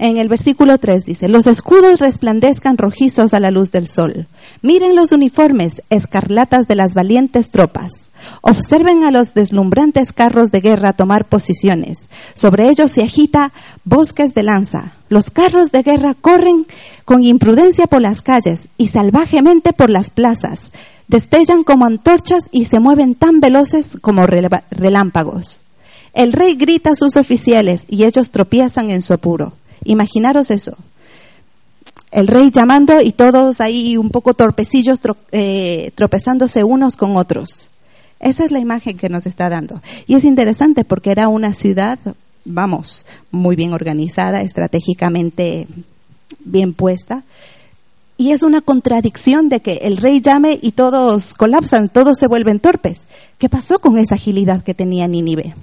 En 0.00 0.16
el 0.16 0.28
versículo 0.28 0.78
3 0.78 1.04
dice, 1.04 1.28
los 1.28 1.48
escudos 1.48 1.98
resplandezcan 1.98 2.78
rojizos 2.78 3.34
a 3.34 3.40
la 3.40 3.50
luz 3.50 3.72
del 3.72 3.88
sol. 3.88 4.28
Miren 4.62 4.94
los 4.94 5.10
uniformes 5.10 5.82
escarlatas 5.90 6.68
de 6.68 6.76
las 6.76 6.94
valientes 6.94 7.50
tropas. 7.50 7.90
Observen 8.40 9.02
a 9.02 9.10
los 9.10 9.34
deslumbrantes 9.34 10.12
carros 10.12 10.52
de 10.52 10.60
guerra 10.60 10.92
tomar 10.92 11.24
posiciones. 11.24 12.04
Sobre 12.34 12.68
ellos 12.68 12.92
se 12.92 13.02
agita 13.02 13.52
bosques 13.84 14.34
de 14.34 14.44
lanza. 14.44 14.92
Los 15.08 15.30
carros 15.30 15.72
de 15.72 15.82
guerra 15.82 16.14
corren 16.14 16.66
con 17.04 17.24
imprudencia 17.24 17.88
por 17.88 18.00
las 18.00 18.22
calles 18.22 18.68
y 18.76 18.88
salvajemente 18.88 19.72
por 19.72 19.90
las 19.90 20.10
plazas. 20.10 20.70
Destellan 21.08 21.64
como 21.64 21.86
antorchas 21.86 22.44
y 22.52 22.66
se 22.66 22.78
mueven 22.78 23.16
tan 23.16 23.40
veloces 23.40 23.86
como 24.00 24.26
relámpagos. 24.26 25.62
El 26.18 26.32
rey 26.32 26.56
grita 26.56 26.90
a 26.90 26.96
sus 26.96 27.14
oficiales 27.14 27.84
y 27.88 28.02
ellos 28.02 28.30
tropiezan 28.30 28.90
en 28.90 29.02
su 29.02 29.12
apuro. 29.12 29.52
Imaginaros 29.84 30.50
eso. 30.50 30.76
El 32.10 32.26
rey 32.26 32.50
llamando 32.50 33.00
y 33.00 33.12
todos 33.12 33.60
ahí 33.60 33.96
un 33.96 34.10
poco 34.10 34.34
torpecillos 34.34 34.98
eh, 35.30 35.92
tropezándose 35.94 36.64
unos 36.64 36.96
con 36.96 37.16
otros. 37.16 37.68
Esa 38.18 38.44
es 38.44 38.50
la 38.50 38.58
imagen 38.58 38.96
que 38.96 39.08
nos 39.08 39.26
está 39.26 39.48
dando. 39.48 39.80
Y 40.08 40.16
es 40.16 40.24
interesante 40.24 40.82
porque 40.82 41.12
era 41.12 41.28
una 41.28 41.54
ciudad, 41.54 42.00
vamos, 42.44 43.06
muy 43.30 43.54
bien 43.54 43.72
organizada, 43.72 44.40
estratégicamente 44.40 45.68
bien 46.40 46.74
puesta. 46.74 47.22
Y 48.16 48.32
es 48.32 48.42
una 48.42 48.60
contradicción 48.60 49.48
de 49.50 49.60
que 49.60 49.74
el 49.82 49.98
rey 49.98 50.20
llame 50.20 50.58
y 50.60 50.72
todos 50.72 51.34
colapsan, 51.34 51.88
todos 51.88 52.18
se 52.18 52.26
vuelven 52.26 52.58
torpes. 52.58 53.02
¿Qué 53.38 53.48
pasó 53.48 53.78
con 53.78 53.98
esa 53.98 54.16
agilidad 54.16 54.64
que 54.64 54.74
tenía 54.74 55.06
Nínive? 55.06 55.54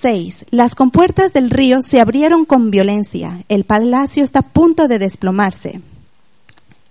6. 0.00 0.46
Las 0.50 0.74
compuertas 0.74 1.32
del 1.32 1.50
río 1.50 1.82
se 1.82 2.00
abrieron 2.00 2.44
con 2.44 2.70
violencia. 2.70 3.44
El 3.48 3.64
palacio 3.64 4.24
está 4.24 4.40
a 4.40 4.42
punto 4.42 4.88
de 4.88 4.98
desplomarse. 4.98 5.80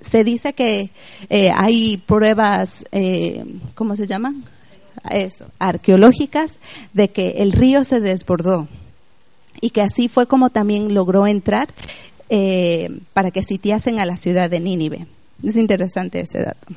Se 0.02 0.24
dice 0.24 0.54
que 0.54 0.92
eh, 1.30 1.52
hay 1.56 1.98
pruebas, 1.98 2.84
eh, 2.92 3.46
¿cómo 3.76 3.96
se 3.96 4.08
llaman? 4.08 4.44
Eso, 5.10 5.46
arqueológicas, 5.58 6.58
de 6.94 7.10
que 7.10 7.36
el 7.38 7.54
río 7.54 7.86
se 7.86 8.00
desbordó 8.00 8.68
y 9.62 9.70
que 9.72 9.82
así 9.82 10.08
fue 10.08 10.28
como 10.28 10.50
también 10.50 10.94
logró 10.94 11.28
entrar 11.28 11.70
eh, 12.30 13.00
para 13.14 13.32
que 13.32 13.44
sitiasen 13.44 14.00
a 14.00 14.06
la 14.06 14.18
ciudad 14.18 14.50
de 14.50 14.60
Nínive. 14.60 15.08
Es 15.44 15.56
interesante 15.56 16.22
ese 16.22 16.40
dato. 16.40 16.68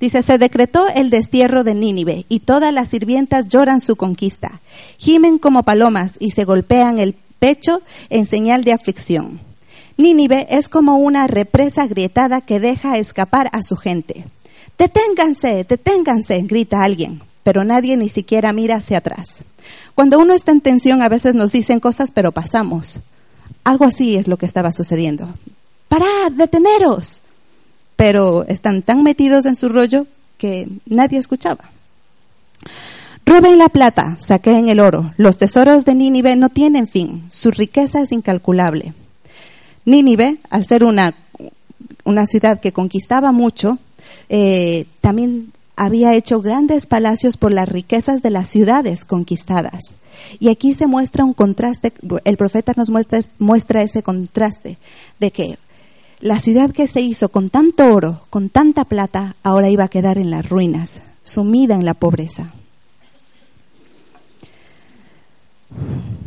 Dice, 0.00 0.22
se 0.22 0.38
decretó 0.38 0.86
el 0.88 1.10
destierro 1.10 1.64
de 1.64 1.74
Nínive 1.74 2.26
y 2.28 2.40
todas 2.40 2.72
las 2.72 2.88
sirvientas 2.88 3.48
lloran 3.48 3.80
su 3.80 3.96
conquista. 3.96 4.60
Gimen 4.98 5.38
como 5.38 5.62
palomas 5.62 6.12
y 6.18 6.32
se 6.32 6.44
golpean 6.44 6.98
el 6.98 7.14
pecho 7.38 7.80
en 8.10 8.26
señal 8.26 8.64
de 8.64 8.72
aflicción. 8.72 9.40
Nínive 9.96 10.46
es 10.50 10.68
como 10.68 10.96
una 10.96 11.26
represa 11.26 11.82
agrietada 11.82 12.40
que 12.42 12.60
deja 12.60 12.98
escapar 12.98 13.48
a 13.52 13.62
su 13.62 13.76
gente. 13.76 14.24
Deténganse, 14.76 15.64
deténganse, 15.64 16.42
grita 16.42 16.82
alguien, 16.82 17.22
pero 17.42 17.64
nadie 17.64 17.96
ni 17.96 18.10
siquiera 18.10 18.52
mira 18.52 18.76
hacia 18.76 18.98
atrás. 18.98 19.38
Cuando 19.94 20.18
uno 20.18 20.34
está 20.34 20.52
en 20.52 20.60
tensión 20.60 21.00
a 21.00 21.08
veces 21.08 21.34
nos 21.34 21.52
dicen 21.52 21.80
cosas, 21.80 22.10
pero 22.12 22.32
pasamos. 22.32 23.00
Algo 23.64 23.86
así 23.86 24.16
es 24.16 24.28
lo 24.28 24.36
que 24.36 24.46
estaba 24.46 24.72
sucediendo. 24.72 25.28
Parad, 25.88 26.32
deteneros 26.32 27.22
pero 27.96 28.44
están 28.46 28.82
tan 28.82 29.02
metidos 29.02 29.46
en 29.46 29.56
su 29.56 29.68
rollo 29.68 30.06
que 30.38 30.68
nadie 30.86 31.18
escuchaba. 31.18 31.70
Roben 33.24 33.58
la 33.58 33.68
plata, 33.68 34.16
saqueen 34.20 34.68
el 34.68 34.78
oro. 34.78 35.12
Los 35.16 35.38
tesoros 35.38 35.84
de 35.84 35.94
Nínive 35.96 36.36
no 36.36 36.48
tienen 36.48 36.86
fin. 36.86 37.24
Su 37.28 37.50
riqueza 37.50 38.00
es 38.00 38.12
incalculable. 38.12 38.94
Nínive, 39.84 40.38
al 40.48 40.64
ser 40.64 40.84
una, 40.84 41.14
una 42.04 42.26
ciudad 42.26 42.60
que 42.60 42.72
conquistaba 42.72 43.32
mucho, 43.32 43.78
eh, 44.28 44.86
también 45.00 45.52
había 45.74 46.14
hecho 46.14 46.40
grandes 46.40 46.86
palacios 46.86 47.36
por 47.36 47.52
las 47.52 47.68
riquezas 47.68 48.22
de 48.22 48.30
las 48.30 48.48
ciudades 48.48 49.04
conquistadas. 49.04 49.80
Y 50.38 50.48
aquí 50.48 50.74
se 50.74 50.86
muestra 50.86 51.24
un 51.24 51.34
contraste, 51.34 51.92
el 52.24 52.36
profeta 52.36 52.72
nos 52.76 52.90
muestra, 52.90 53.20
muestra 53.38 53.82
ese 53.82 54.02
contraste 54.02 54.78
de 55.20 55.30
que 55.30 55.58
la 56.20 56.38
ciudad 56.38 56.70
que 56.70 56.86
se 56.86 57.00
hizo 57.00 57.28
con 57.28 57.50
tanto 57.50 57.92
oro, 57.92 58.22
con 58.30 58.48
tanta 58.48 58.84
plata, 58.84 59.36
ahora 59.42 59.68
iba 59.68 59.84
a 59.84 59.88
quedar 59.88 60.18
en 60.18 60.30
las 60.30 60.48
ruinas, 60.48 61.00
sumida 61.24 61.74
en 61.74 61.84
la 61.84 61.94
pobreza. 61.94 62.52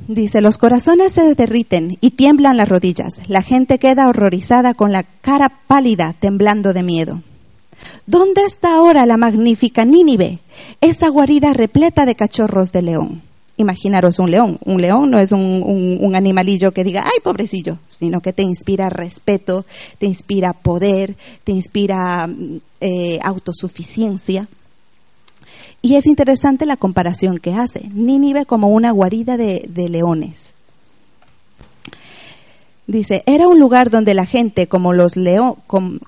Dice, 0.07 0.41
los 0.41 0.57
corazones 0.57 1.13
se 1.13 1.35
derriten 1.35 1.97
y 2.01 2.11
tiemblan 2.11 2.57
las 2.57 2.67
rodillas. 2.67 3.19
La 3.27 3.43
gente 3.43 3.77
queda 3.77 4.09
horrorizada 4.09 4.73
con 4.73 4.91
la 4.91 5.03
cara 5.03 5.49
pálida, 5.67 6.15
temblando 6.19 6.73
de 6.73 6.83
miedo. 6.83 7.21
¿Dónde 8.05 8.43
está 8.43 8.75
ahora 8.75 9.05
la 9.05 9.17
magnífica 9.17 9.85
Nínive, 9.85 10.39
esa 10.81 11.09
guarida 11.09 11.53
repleta 11.53 12.05
de 12.05 12.15
cachorros 12.15 12.71
de 12.71 12.81
león? 12.81 13.28
Imaginaros 13.59 14.17
un 14.17 14.31
león. 14.31 14.57
Un 14.65 14.81
león 14.81 15.11
no 15.11 15.19
es 15.19 15.31
un, 15.31 16.11
animalillo 16.15 16.71
que 16.71 16.83
diga, 16.83 17.03
ay, 17.05 17.19
pobrecillo, 17.23 17.77
sino 17.87 18.21
que 18.21 18.33
te 18.33 18.41
inspira 18.41 18.89
respeto, 18.89 19.65
te 19.99 20.07
inspira 20.07 20.53
poder, 20.53 21.15
te 21.43 21.51
inspira 21.51 22.27
eh, 22.81 23.19
autosuficiencia. 23.21 24.47
Y 25.81 25.95
es 25.95 26.07
interesante 26.07 26.65
la 26.65 26.77
comparación 26.77 27.37
que 27.37 27.53
hace. 27.53 27.89
Nínive 27.93 28.45
como 28.45 28.69
una 28.69 28.91
guarida 28.91 29.37
de 29.37 29.89
leones. 29.89 30.53
Dice, 32.89 33.21
era 33.27 33.47
un 33.47 33.59
lugar 33.59 33.91
donde 33.91 34.15
la 34.15 34.25
gente, 34.25 34.65
como 34.65 34.93
los 34.93 35.13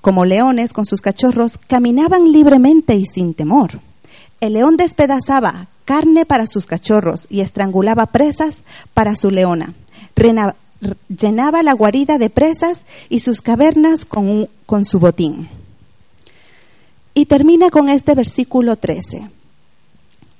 como 0.00 0.24
leones 0.24 0.72
con 0.72 0.84
sus 0.84 1.00
cachorros, 1.00 1.56
caminaban 1.68 2.32
libremente 2.32 2.96
y 2.96 3.04
sin 3.04 3.34
temor. 3.34 3.78
El 4.40 4.54
león 4.54 4.76
despedazaba 4.76 5.68
carne 5.84 6.24
para 6.24 6.46
sus 6.46 6.66
cachorros 6.66 7.26
y 7.30 7.40
estrangulaba 7.40 8.06
presas 8.06 8.56
para 8.94 9.16
su 9.16 9.30
leona. 9.30 9.74
llenaba 11.08 11.62
la 11.62 11.72
guarida 11.72 12.18
de 12.18 12.30
presas 12.30 12.82
y 13.08 13.20
sus 13.20 13.40
cavernas 13.40 14.04
con, 14.04 14.48
con 14.66 14.84
su 14.84 14.98
botín. 14.98 15.48
Y 17.14 17.26
termina 17.26 17.70
con 17.70 17.88
este 17.88 18.14
versículo 18.14 18.76
13. 18.76 19.30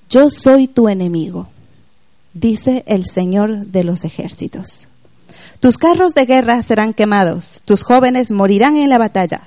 Yo 0.09 0.31
soy 0.31 0.69
tu 0.69 0.89
enemigo, 0.89 1.49
dice 2.35 2.83
el 2.87 3.07
Señor 3.07 3.67
de 3.67 3.85
los 3.85 4.05
ejércitos. 4.05 4.89
Tus 5.61 5.79
carros 5.79 6.15
de 6.15 6.27
guerra 6.27 6.61
serán 6.63 6.93
quemados, 6.93 7.63
tus 7.65 7.83
jóvenes 7.83 8.31
morirán 8.31 8.77
en 8.77 8.91
la 8.91 8.99
batalla. 8.99 9.43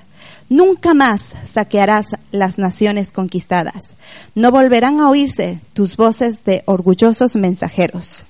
Nunca 0.50 0.94
más 0.94 1.24
saquearás 1.52 2.06
las 2.32 2.58
naciones 2.58 3.12
conquistadas. 3.12 3.92
No 4.36 4.52
volverán 4.52 5.00
a 5.00 5.10
oírse 5.10 5.60
tus 5.74 5.98
voces 5.98 6.44
de 6.46 6.64
orgullosos 6.66 7.36
mensajeros. 7.36 8.24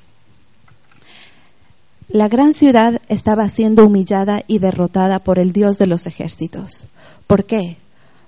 La 2.07 2.29
gran 2.29 2.53
ciudad 2.53 3.01
estaba 3.09 3.49
siendo 3.49 3.85
humillada 3.85 4.43
y 4.47 4.59
derrotada 4.59 5.19
por 5.19 5.39
el 5.39 5.51
Dios 5.51 5.77
de 5.77 5.87
los 5.87 6.05
ejércitos. 6.05 6.85
¿Por 7.27 7.45
qué? 7.45 7.77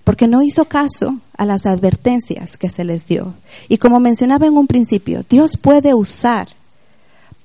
Porque 0.03 0.27
no 0.27 0.41
hizo 0.41 0.65
caso 0.65 1.20
a 1.38 1.46
las 1.46 1.65
advertencias 1.65 2.58
que 2.58 2.70
se 2.70 2.84
les 2.84 3.06
dio. 3.06 3.36
Y 3.70 3.77
como 3.77 4.00
mencionaba 4.00 4.48
en 4.48 4.58
un 4.58 4.67
principio, 4.67 5.24
Dios 5.29 5.58
puede 5.58 5.94
usar 5.94 6.50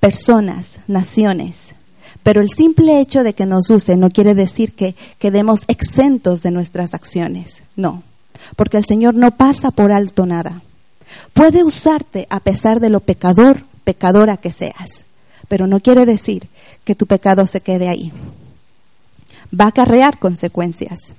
personas, 0.01 0.79
naciones, 0.89 1.75
pero 2.23 2.41
el 2.41 2.51
simple 2.51 3.01
hecho 3.01 3.25
de 3.25 3.35
que 3.35 3.47
nos 3.47 3.69
use 3.71 3.97
no 3.97 4.09
quiere 4.09 4.35
decir 4.35 4.73
que 4.73 4.95
quedemos 5.19 5.61
exentos 5.69 6.43
de 6.43 6.51
nuestras 6.51 6.95
acciones. 6.95 7.63
No, 7.77 8.03
porque 8.57 8.77
el 8.77 8.85
Señor 8.85 9.15
no 9.15 9.33
pasa 9.37 9.71
por 9.71 9.93
alto 9.93 10.27
nada. 10.27 10.63
Puede 11.33 11.65
usarte 11.65 12.27
a 12.31 12.41
pesar 12.41 12.81
de 12.81 12.91
lo 12.91 13.01
pecador, 13.01 13.65
pecadora 13.85 14.37
que 14.37 14.53
seas, 14.53 15.05
pero 15.49 15.67
no 15.67 15.81
quiere 15.81 16.07
decir 16.07 16.49
que 16.85 16.95
tu 16.95 17.07
pecado 17.07 17.47
se 17.47 17.61
quede 17.61 17.89
ahí. 17.89 18.13
Va 19.59 19.67
a 19.67 19.69
acarrear 19.69 20.19
consecuencias. 20.19 21.13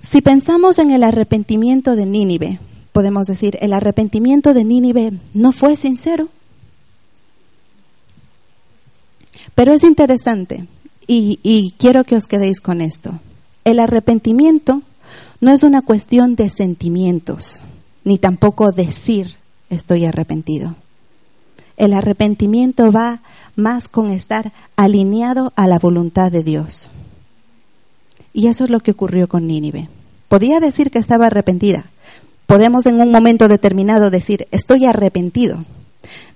Si 0.00 0.20
pensamos 0.20 0.78
en 0.78 0.90
el 0.90 1.02
arrepentimiento 1.02 1.96
de 1.96 2.06
Nínive, 2.06 2.58
podemos 2.92 3.26
decir, 3.26 3.56
el 3.60 3.72
arrepentimiento 3.72 4.52
de 4.52 4.64
Nínive 4.64 5.12
no 5.32 5.52
fue 5.52 5.76
sincero. 5.76 6.28
Pero 9.54 9.72
es 9.72 9.84
interesante 9.84 10.66
y, 11.06 11.74
quiero 11.78 12.04
que 12.04 12.16
os 12.16 12.26
quedéis 12.26 12.60
con 12.60 12.80
esto. 12.80 13.20
El 13.64 13.78
arrepentimiento 13.78 14.82
no 15.40 15.52
es 15.52 15.62
una 15.62 15.82
cuestión 15.82 16.34
de 16.34 16.48
sentimientos, 16.48 17.60
ni 18.04 18.18
tampoco 18.18 18.72
decir 18.72 19.36
estoy 19.70 20.06
arrepentido. 20.06 20.76
El 21.76 21.92
arrepentimiento 21.92 22.92
va 22.92 23.22
más 23.56 23.88
con 23.88 24.10
estar 24.10 24.52
alineado 24.76 25.52
a 25.56 25.66
la 25.66 25.78
voluntad 25.78 26.30
de 26.30 26.42
Dios. 26.42 26.88
Y 28.32 28.48
eso 28.48 28.64
es 28.64 28.70
lo 28.70 28.80
que 28.80 28.92
ocurrió 28.92 29.28
con 29.28 29.46
Nínive. 29.46 29.88
Podía 30.28 30.60
decir 30.60 30.90
que 30.90 30.98
estaba 30.98 31.26
arrepentida. 31.26 31.84
Podemos 32.46 32.86
en 32.86 33.00
un 33.00 33.10
momento 33.10 33.48
determinado 33.48 34.10
decir 34.10 34.48
estoy 34.50 34.86
arrepentido. 34.86 35.64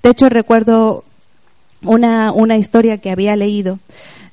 De 0.02 0.11
hecho, 0.11 0.28
recuerdo 0.28 1.04
una, 1.82 2.32
una 2.32 2.56
historia 2.56 2.98
que 2.98 3.10
había 3.10 3.36
leído 3.36 3.78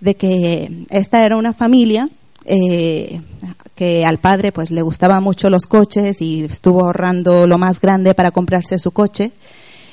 de 0.02 0.16
que 0.16 0.86
esta 0.90 1.26
era 1.26 1.38
una 1.38 1.54
familia 1.54 2.10
eh, 2.46 3.22
que 3.74 4.06
al 4.06 4.20
padre 4.20 4.52
pues 4.52 4.72
le 4.72 4.82
gustaban 4.82 5.24
mucho 5.24 5.50
los 5.50 5.66
coches 5.66 6.22
y 6.22 6.44
estuvo 6.44 6.86
ahorrando 6.86 7.48
lo 7.48 7.58
más 7.58 7.82
grande 7.82 8.14
para 8.14 8.32
comprarse 8.32 8.80
su 8.80 8.92
coche. 8.92 9.32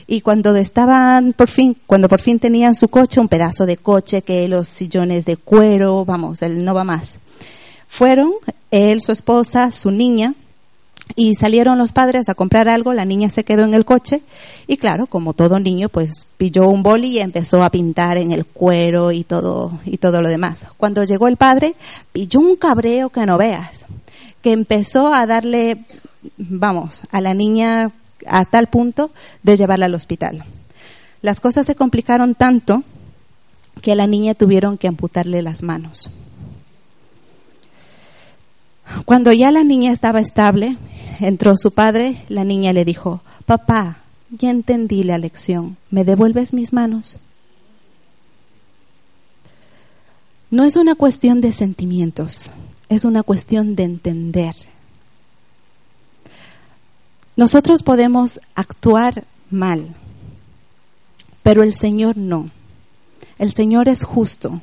Y 0.06 0.20
cuando 0.20 0.54
estaban 0.56 1.32
por 1.32 1.48
fin 1.48 1.76
cuando 1.86 2.08
por 2.08 2.20
fin 2.20 2.38
tenían 2.38 2.74
su 2.74 2.88
coche 2.88 3.20
un 3.20 3.28
pedazo 3.28 3.66
de 3.66 3.78
coche 3.78 4.22
que 4.22 4.46
los 4.48 4.68
sillones 4.68 5.24
de 5.24 5.36
cuero 5.36 6.04
vamos 6.04 6.42
él 6.42 6.64
no 6.64 6.74
va 6.74 6.84
más. 6.84 7.16
Fueron 7.88 8.32
él 8.70 9.00
su 9.00 9.12
esposa 9.12 9.70
su 9.70 9.90
niña 9.90 10.34
y 11.14 11.34
salieron 11.34 11.78
los 11.78 11.92
padres 11.92 12.28
a 12.28 12.34
comprar 12.34 12.68
algo, 12.68 12.92
la 12.92 13.04
niña 13.04 13.30
se 13.30 13.44
quedó 13.44 13.64
en 13.64 13.74
el 13.74 13.84
coche 13.84 14.22
y 14.66 14.76
claro, 14.76 15.06
como 15.06 15.34
todo 15.34 15.58
niño, 15.58 15.88
pues 15.88 16.26
pilló 16.36 16.68
un 16.68 16.82
boli 16.82 17.08
y 17.08 17.20
empezó 17.20 17.62
a 17.62 17.70
pintar 17.70 18.16
en 18.16 18.32
el 18.32 18.46
cuero 18.46 19.12
y 19.12 19.24
todo 19.24 19.78
y 19.84 19.98
todo 19.98 20.22
lo 20.22 20.28
demás. 20.28 20.66
Cuando 20.76 21.04
llegó 21.04 21.28
el 21.28 21.36
padre, 21.36 21.74
pilló 22.12 22.40
un 22.40 22.56
cabreo 22.56 23.10
que 23.10 23.26
no 23.26 23.36
veas, 23.36 23.80
que 24.42 24.52
empezó 24.52 25.12
a 25.12 25.26
darle, 25.26 25.84
vamos, 26.38 27.02
a 27.10 27.20
la 27.20 27.34
niña 27.34 27.92
a 28.26 28.44
tal 28.44 28.68
punto 28.68 29.10
de 29.42 29.56
llevarla 29.56 29.86
al 29.86 29.94
hospital. 29.94 30.44
Las 31.20 31.40
cosas 31.40 31.66
se 31.66 31.74
complicaron 31.74 32.34
tanto 32.34 32.82
que 33.80 33.92
a 33.92 33.96
la 33.96 34.06
niña 34.06 34.34
tuvieron 34.34 34.78
que 34.78 34.88
amputarle 34.88 35.42
las 35.42 35.62
manos. 35.62 36.10
Cuando 39.04 39.32
ya 39.32 39.50
la 39.50 39.64
niña 39.64 39.92
estaba 39.92 40.20
estable, 40.20 40.76
entró 41.20 41.56
su 41.56 41.72
padre, 41.72 42.22
la 42.28 42.44
niña 42.44 42.72
le 42.72 42.84
dijo, 42.84 43.22
papá, 43.46 43.98
ya 44.30 44.50
entendí 44.50 45.02
la 45.02 45.18
lección, 45.18 45.76
¿me 45.90 46.04
devuelves 46.04 46.52
mis 46.52 46.72
manos? 46.72 47.18
No 50.50 50.64
es 50.64 50.76
una 50.76 50.94
cuestión 50.94 51.40
de 51.40 51.52
sentimientos, 51.52 52.50
es 52.88 53.04
una 53.04 53.22
cuestión 53.22 53.74
de 53.74 53.84
entender. 53.84 54.54
Nosotros 57.36 57.82
podemos 57.82 58.40
actuar 58.54 59.24
mal, 59.50 59.96
pero 61.42 61.62
el 61.62 61.72
Señor 61.72 62.16
no. 62.18 62.50
El 63.38 63.52
Señor 63.54 63.88
es 63.88 64.04
justo 64.04 64.60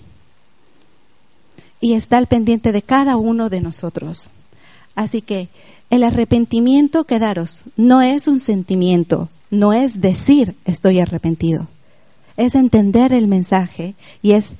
y 1.81 1.93
está 1.93 2.17
al 2.17 2.27
pendiente 2.27 2.71
de 2.71 2.81
cada 2.81 3.17
uno 3.17 3.49
de 3.49 3.61
nosotros. 3.61 4.29
Así 4.95 5.21
que 5.21 5.49
el 5.89 6.03
arrepentimiento, 6.03 7.05
quedaros, 7.05 7.63
no 7.77 8.01
es 8.01 8.27
un 8.27 8.39
sentimiento, 8.39 9.29
no 9.49 9.73
es 9.73 10.01
decir 10.01 10.55
estoy 10.65 10.99
arrepentido, 10.99 11.67
es 12.37 12.55
entender 12.55 13.13
el 13.13 13.27
mensaje 13.27 13.95
y 14.21 14.33
es 14.33 14.51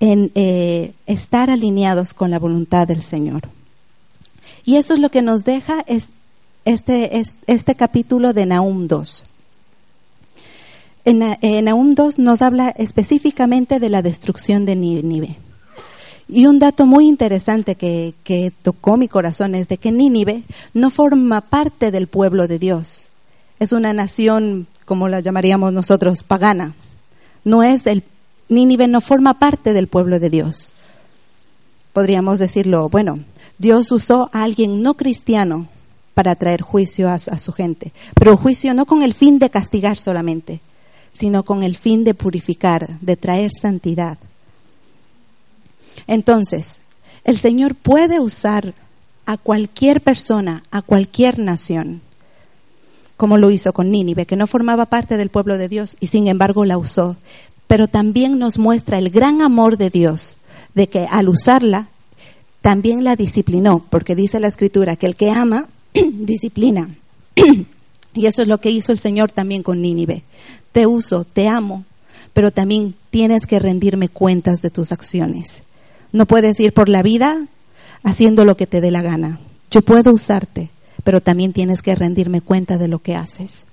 eh, 0.00 0.92
estar 1.06 1.50
alineados 1.50 2.14
con 2.14 2.30
la 2.30 2.38
voluntad 2.38 2.86
del 2.86 3.02
Señor. 3.02 3.48
Y 4.64 4.76
eso 4.76 4.94
es 4.94 5.00
lo 5.00 5.10
que 5.10 5.22
nos 5.22 5.44
deja 5.44 5.84
este, 6.64 7.22
este 7.46 7.74
capítulo 7.74 8.32
de 8.32 8.46
Nahum 8.46 8.86
2. 8.86 9.24
En, 11.06 11.36
en 11.40 11.64
Nahum 11.64 11.94
2 11.94 12.18
nos 12.18 12.42
habla 12.42 12.68
específicamente 12.70 13.80
de 13.80 13.88
la 13.88 14.02
destrucción 14.02 14.66
de 14.66 14.76
Nínive. 14.76 15.38
Y 16.32 16.46
un 16.46 16.60
dato 16.60 16.86
muy 16.86 17.08
interesante 17.08 17.74
que, 17.74 18.52
tocó 18.62 18.96
mi 18.96 19.08
corazón 19.08 19.56
es 19.56 19.66
de 19.66 19.78
que 19.78 19.90
Nínive 19.90 20.44
no 20.74 20.90
forma 20.90 21.40
parte 21.40 21.90
del 21.90 22.06
pueblo 22.06 22.46
de 22.46 22.60
Dios. 22.60 23.08
Es 23.58 23.72
una 23.72 23.92
nación, 23.92 24.68
como 24.84 25.08
la 25.08 25.18
llamaríamos 25.18 25.72
nosotros, 25.72 26.22
pagana. 26.22 26.74
No 27.42 27.64
es 27.64 27.84
el, 27.88 28.04
Nínive 28.48 28.86
no 28.86 29.00
forma 29.00 29.40
parte 29.40 29.72
del 29.72 29.88
pueblo 29.88 30.20
de 30.20 30.30
Dios. 30.30 30.70
Podríamos 31.92 32.38
decirlo, 32.38 32.88
bueno, 32.88 33.18
Dios 33.58 33.90
usó 33.90 34.30
a 34.32 34.44
alguien 34.44 34.82
no 34.82 34.94
cristiano 34.94 35.66
para 36.14 36.36
traer 36.36 36.62
juicio 36.62 37.08
a, 37.08 37.14
a 37.14 37.38
su 37.40 37.52
gente, 37.52 37.92
pero 38.14 38.36
juicio 38.36 38.72
no 38.72 38.86
con 38.86 39.02
el 39.02 39.14
fin 39.14 39.40
de 39.40 39.50
castigar 39.50 39.96
solamente, 39.96 40.60
sino 41.12 41.42
con 41.42 41.64
el 41.64 41.76
fin 41.76 42.04
de 42.04 42.14
purificar, 42.14 43.00
de 43.00 43.16
traer 43.16 43.50
santidad. 43.50 44.18
Entonces, 46.10 46.74
el 47.22 47.38
Señor 47.38 47.76
puede 47.76 48.18
usar 48.18 48.74
a 49.26 49.36
cualquier 49.36 50.00
persona, 50.00 50.64
a 50.72 50.82
cualquier 50.82 51.38
nación, 51.38 52.00
como 53.16 53.38
lo 53.38 53.48
hizo 53.52 53.72
con 53.72 53.92
Nínive, 53.92 54.26
que 54.26 54.34
no 54.34 54.48
formaba 54.48 54.86
parte 54.86 55.16
del 55.16 55.28
pueblo 55.28 55.56
de 55.56 55.68
Dios 55.68 55.96
y 56.00 56.08
sin 56.08 56.26
embargo 56.26 56.64
la 56.64 56.78
usó. 56.78 57.16
Pero 57.68 57.86
también 57.86 58.40
nos 58.40 58.58
muestra 58.58 58.98
el 58.98 59.10
gran 59.10 59.40
amor 59.40 59.76
de 59.76 59.88
Dios, 59.88 60.36
de 60.74 60.88
que 60.88 61.06
al 61.08 61.28
usarla 61.28 61.86
también 62.60 63.04
la 63.04 63.14
disciplinó, 63.14 63.86
porque 63.88 64.16
dice 64.16 64.40
la 64.40 64.48
escritura 64.48 64.96
que 64.96 65.06
el 65.06 65.14
que 65.14 65.30
ama, 65.30 65.68
disciplina. 65.94 66.88
y 68.14 68.26
eso 68.26 68.42
es 68.42 68.48
lo 68.48 68.58
que 68.58 68.72
hizo 68.72 68.90
el 68.90 68.98
Señor 68.98 69.30
también 69.30 69.62
con 69.62 69.80
Nínive. 69.80 70.24
Te 70.72 70.88
uso, 70.88 71.22
te 71.22 71.46
amo, 71.46 71.84
pero 72.34 72.50
también 72.50 72.96
tienes 73.10 73.46
que 73.46 73.60
rendirme 73.60 74.08
cuentas 74.08 74.60
de 74.60 74.70
tus 74.70 74.90
acciones. 74.90 75.62
No 76.12 76.26
puedes 76.26 76.58
ir 76.60 76.72
por 76.72 76.88
la 76.88 77.02
vida 77.02 77.46
haciendo 78.02 78.44
lo 78.44 78.56
que 78.56 78.66
te 78.66 78.80
dé 78.80 78.90
la 78.90 79.02
gana. 79.02 79.38
Yo 79.70 79.82
puedo 79.82 80.12
usarte, 80.12 80.70
pero 81.04 81.20
también 81.20 81.52
tienes 81.52 81.82
que 81.82 81.94
rendirme 81.94 82.40
cuenta 82.40 82.78
de 82.78 82.88
lo 82.88 82.98
que 83.00 83.14
haces. 83.14 83.64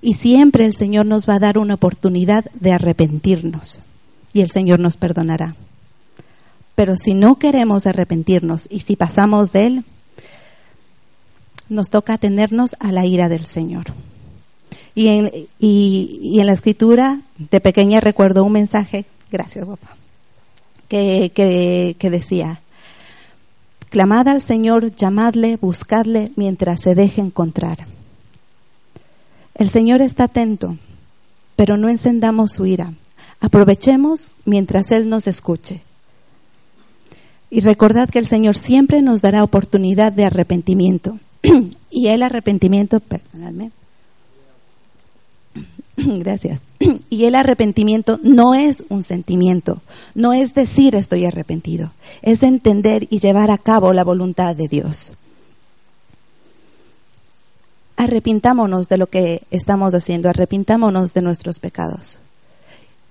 Y 0.00 0.14
siempre 0.14 0.64
el 0.64 0.74
Señor 0.74 1.06
nos 1.06 1.28
va 1.28 1.34
a 1.34 1.40
dar 1.40 1.58
una 1.58 1.74
oportunidad 1.74 2.44
de 2.54 2.72
arrepentirnos 2.72 3.80
y 4.32 4.40
el 4.40 4.50
Señor 4.50 4.80
nos 4.80 4.96
perdonará. 4.96 5.56
Pero 6.74 6.96
si 6.96 7.14
no 7.14 7.38
queremos 7.38 7.86
arrepentirnos 7.86 8.66
y 8.70 8.80
si 8.80 8.96
pasamos 8.96 9.52
de 9.52 9.66
Él, 9.66 9.84
nos 11.68 11.88
toca 11.88 12.14
atenernos 12.14 12.76
a 12.80 12.92
la 12.92 13.06
ira 13.06 13.28
del 13.28 13.46
Señor. 13.46 13.86
Y 14.94 15.08
en, 15.08 15.30
y, 15.58 16.38
en 16.38 16.46
la 16.46 16.52
escritura 16.52 17.20
de 17.38 17.60
pequeña 17.60 18.00
recuerdo 18.00 18.44
un 18.44 18.52
mensaje, 18.52 19.06
gracias 19.30 19.66
papá, 19.66 19.96
que, 20.88 21.32
que, 21.98 22.10
decía, 22.10 22.60
clamad 23.90 24.28
al 24.28 24.42
Señor, 24.42 24.94
llamadle, 24.94 25.56
buscadle 25.56 26.32
mientras 26.36 26.80
se 26.80 26.94
deje 26.94 27.20
encontrar. 27.20 27.86
El 29.54 29.70
Señor 29.70 30.02
está 30.02 30.24
atento, 30.24 30.76
pero 31.56 31.76
no 31.76 31.88
encendamos 31.88 32.52
su 32.52 32.66
ira. 32.66 32.92
Aprovechemos 33.40 34.34
mientras 34.44 34.90
Él 34.90 35.08
nos 35.08 35.26
escuche. 35.26 35.82
Y 37.50 37.60
recordad 37.60 38.08
que 38.08 38.18
el 38.18 38.26
Señor 38.26 38.56
siempre 38.56 39.00
nos 39.00 39.22
dará 39.22 39.44
oportunidad 39.44 40.12
de 40.12 40.24
arrepentimiento. 40.24 41.18
y 41.90 42.08
el 42.08 42.22
arrepentimiento, 42.22 43.00
perdonadme. 43.00 43.70
Gracias. 46.20 46.60
Y 47.10 47.26
el 47.26 47.34
arrepentimiento 47.34 48.18
no 48.22 48.54
es 48.54 48.84
un 48.88 49.02
sentimiento, 49.02 49.82
no 50.14 50.32
es 50.32 50.52
decir 50.54 50.96
estoy 50.96 51.24
arrepentido, 51.26 51.92
es 52.22 52.42
entender 52.42 53.06
y 53.08 53.20
llevar 53.20 53.50
a 53.50 53.58
cabo 53.58 53.92
la 53.92 54.02
voluntad 54.02 54.56
de 54.56 54.66
Dios 54.68 55.12
arrepintámonos 57.96 58.88
de 58.88 58.98
lo 58.98 59.06
que 59.06 59.42
estamos 59.50 59.94
haciendo, 59.94 60.28
arrepintámonos 60.28 61.14
de 61.14 61.22
nuestros 61.22 61.58
pecados. 61.58 62.18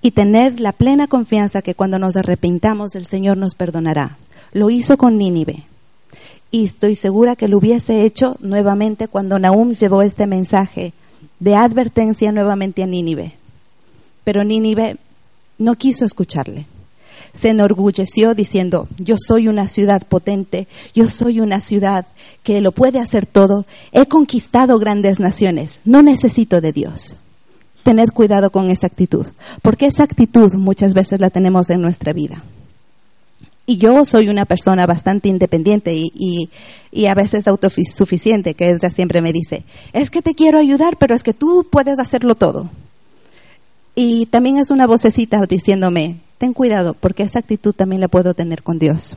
Y 0.02 0.12
tened 0.12 0.60
la 0.60 0.74
plena 0.74 1.08
confianza 1.08 1.62
que 1.62 1.76
cuando 1.76 2.00
nos 2.00 2.16
arrepintamos 2.16 2.96
el 2.96 3.06
Señor 3.06 3.38
nos 3.38 3.56
perdonará. 3.56 4.18
Lo 4.52 4.70
hizo 4.70 4.98
con 4.98 5.18
Nínive. 5.18 5.64
Y 6.52 6.66
estoy 6.66 6.96
segura 6.96 7.36
que 7.36 7.48
lo 7.48 7.58
hubiese 7.58 8.04
hecho 8.04 8.36
nuevamente 8.40 9.08
cuando 9.08 9.40
Nahum 9.40 9.74
llevó 9.76 10.02
este 10.02 10.28
mensaje 10.28 10.94
de 11.44 11.56
advertencia 11.56 12.32
nuevamente 12.32 12.84
a 12.84 12.88
Nínive. 12.88 13.34
Pero 14.24 14.46
Nínive 14.46 14.96
no 15.58 15.76
quiso 15.76 16.06
escucharle 16.06 16.68
se 17.34 17.50
enorgulleció 17.50 18.36
diciendo, 18.36 18.88
yo 19.00 19.16
soy 19.18 19.48
una 19.48 19.68
ciudad 19.68 20.04
potente, 20.08 20.68
yo 20.94 21.10
soy 21.10 21.40
una 21.40 21.62
ciudad 21.62 22.06
que 22.44 22.62
lo 22.62 22.72
puede 22.72 23.00
hacer 23.00 23.26
todo, 23.26 23.66
he 23.92 24.06
conquistado 24.06 24.78
grandes 24.78 25.20
naciones, 25.20 25.80
no 25.84 26.04
necesito 26.04 26.62
de 26.62 26.72
Dios. 26.72 27.16
Tened 27.84 28.12
cuidado 28.12 28.52
con 28.52 28.70
esa 28.70 28.86
actitud, 28.86 29.26
porque 29.64 29.88
esa 29.88 30.04
actitud 30.04 30.54
muchas 30.54 30.94
veces 30.94 31.20
la 31.20 31.32
tenemos 31.32 31.72
en 31.72 31.82
nuestra 31.82 32.14
vida. 32.14 32.44
Y 33.66 33.78
yo 33.78 34.04
soy 34.06 34.28
una 34.28 34.46
persona 34.46 34.86
bastante 34.86 35.30
independiente 35.30 35.94
y, 35.96 36.50
y, 36.92 37.06
a 37.06 37.16
veces 37.16 37.48
autosuficiente, 37.48 38.56
que 38.56 38.70
ella 38.70 38.90
siempre 38.90 39.22
me 39.22 39.32
dice, 39.32 39.64
es 39.94 40.10
que 40.10 40.22
te 40.22 40.36
quiero 40.36 40.60
ayudar, 40.60 40.98
pero 40.98 41.16
es 41.16 41.24
que 41.24 41.34
tú 41.34 41.66
puedes 41.70 41.98
hacerlo 42.00 42.36
todo. 42.36 42.70
Y 43.96 44.26
también 44.26 44.58
es 44.58 44.70
una 44.70 44.86
vocecita 44.86 45.46
diciéndome, 45.46 46.20
ten 46.40 46.54
cuidado, 46.54 46.94
porque 46.94 47.24
esa 47.24 47.40
actitud 47.40 47.74
también 47.74 48.02
la 48.02 48.10
puedo 48.10 48.34
tener 48.34 48.64
con 48.64 48.80
Dios. 48.80 49.16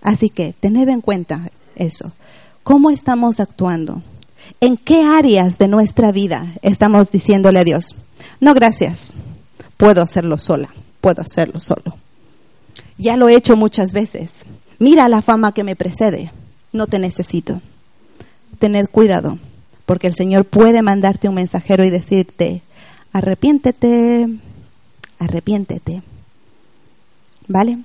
Así 0.00 0.30
que 0.30 0.54
tened 0.58 0.88
en 0.88 1.02
cuenta 1.02 1.50
eso. 1.76 2.12
¿Cómo 2.62 2.90
estamos 2.90 3.38
actuando? 3.38 4.02
¿En 4.60 4.76
qué 4.76 5.02
áreas 5.02 5.58
de 5.58 5.68
nuestra 5.68 6.10
vida 6.10 6.46
estamos 6.62 7.10
diciéndole 7.10 7.58
a 7.58 7.64
Dios, 7.64 7.96
no 8.40 8.54
gracias, 8.54 9.12
puedo 9.76 10.02
hacerlo 10.02 10.38
sola, 10.38 10.72
puedo 11.00 11.22
hacerlo 11.22 11.60
solo? 11.60 12.01
Ya 12.98 13.16
lo 13.16 13.28
he 13.28 13.34
hecho 13.34 13.56
muchas 13.56 13.92
veces. 13.92 14.30
Mira 14.78 15.08
la 15.08 15.22
fama 15.22 15.52
que 15.52 15.64
me 15.64 15.76
precede, 15.76 16.32
no 16.72 16.86
te 16.86 16.98
necesito. 16.98 17.60
Tened 18.58 18.88
cuidado, 18.88 19.38
porque 19.86 20.06
el 20.06 20.14
Señor 20.14 20.44
puede 20.44 20.82
mandarte 20.82 21.28
un 21.28 21.36
mensajero 21.36 21.84
y 21.84 21.90
decirte, 21.90 22.62
arrepiéntete, 23.12 24.28
arrepiéntete. 25.18 26.02
¿Vale? 27.48 27.78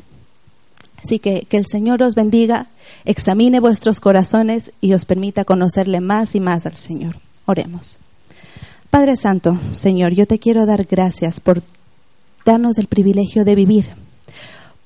Así 1.04 1.20
que 1.20 1.48
que 1.50 1.58
el 1.58 1.66
Señor 1.66 2.02
os 2.04 2.16
bendiga, 2.16 2.68
examine 3.06 3.60
vuestros 3.60 4.00
corazones 4.00 4.72
y 4.82 4.94
os 4.94 5.06
permita 5.06 5.46
conocerle 5.46 6.02
más 6.02 6.36
y 6.36 6.40
más 6.40 6.66
al 6.66 6.76
Señor. 6.76 7.20
Oremos. 7.46 7.98
Padre 8.90 9.16
Santo, 9.16 9.60
Señor, 9.74 10.14
yo 10.14 10.26
te 10.28 10.40
quiero 10.40 10.66
dar 10.66 10.86
gracias 10.86 11.40
por 11.40 11.62
darnos 12.46 12.78
el 12.78 12.88
privilegio 12.88 13.44
de 13.46 13.56
vivir, 13.56 13.90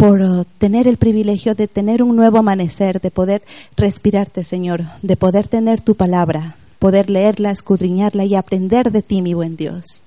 por 0.02 0.48
tener 0.58 0.88
el 0.88 0.98
privilegio 0.98 1.54
de 1.54 1.68
tener 1.68 2.02
un 2.02 2.16
nuevo 2.16 2.40
amanecer, 2.40 3.02
de 3.02 3.12
poder 3.12 3.44
respirarte, 3.78 4.44
Señor, 4.44 4.86
de 5.04 5.16
poder 5.16 5.48
tener 5.48 5.80
tu 5.80 5.94
palabra, 5.94 6.56
poder 6.80 7.12
leerla, 7.12 7.52
escudriñarla 7.52 8.26
y 8.26 8.34
aprender 8.34 8.92
de 8.92 9.04
ti, 9.04 9.22
mi 9.22 9.36
buen 9.36 9.58
Dios. 9.58 10.02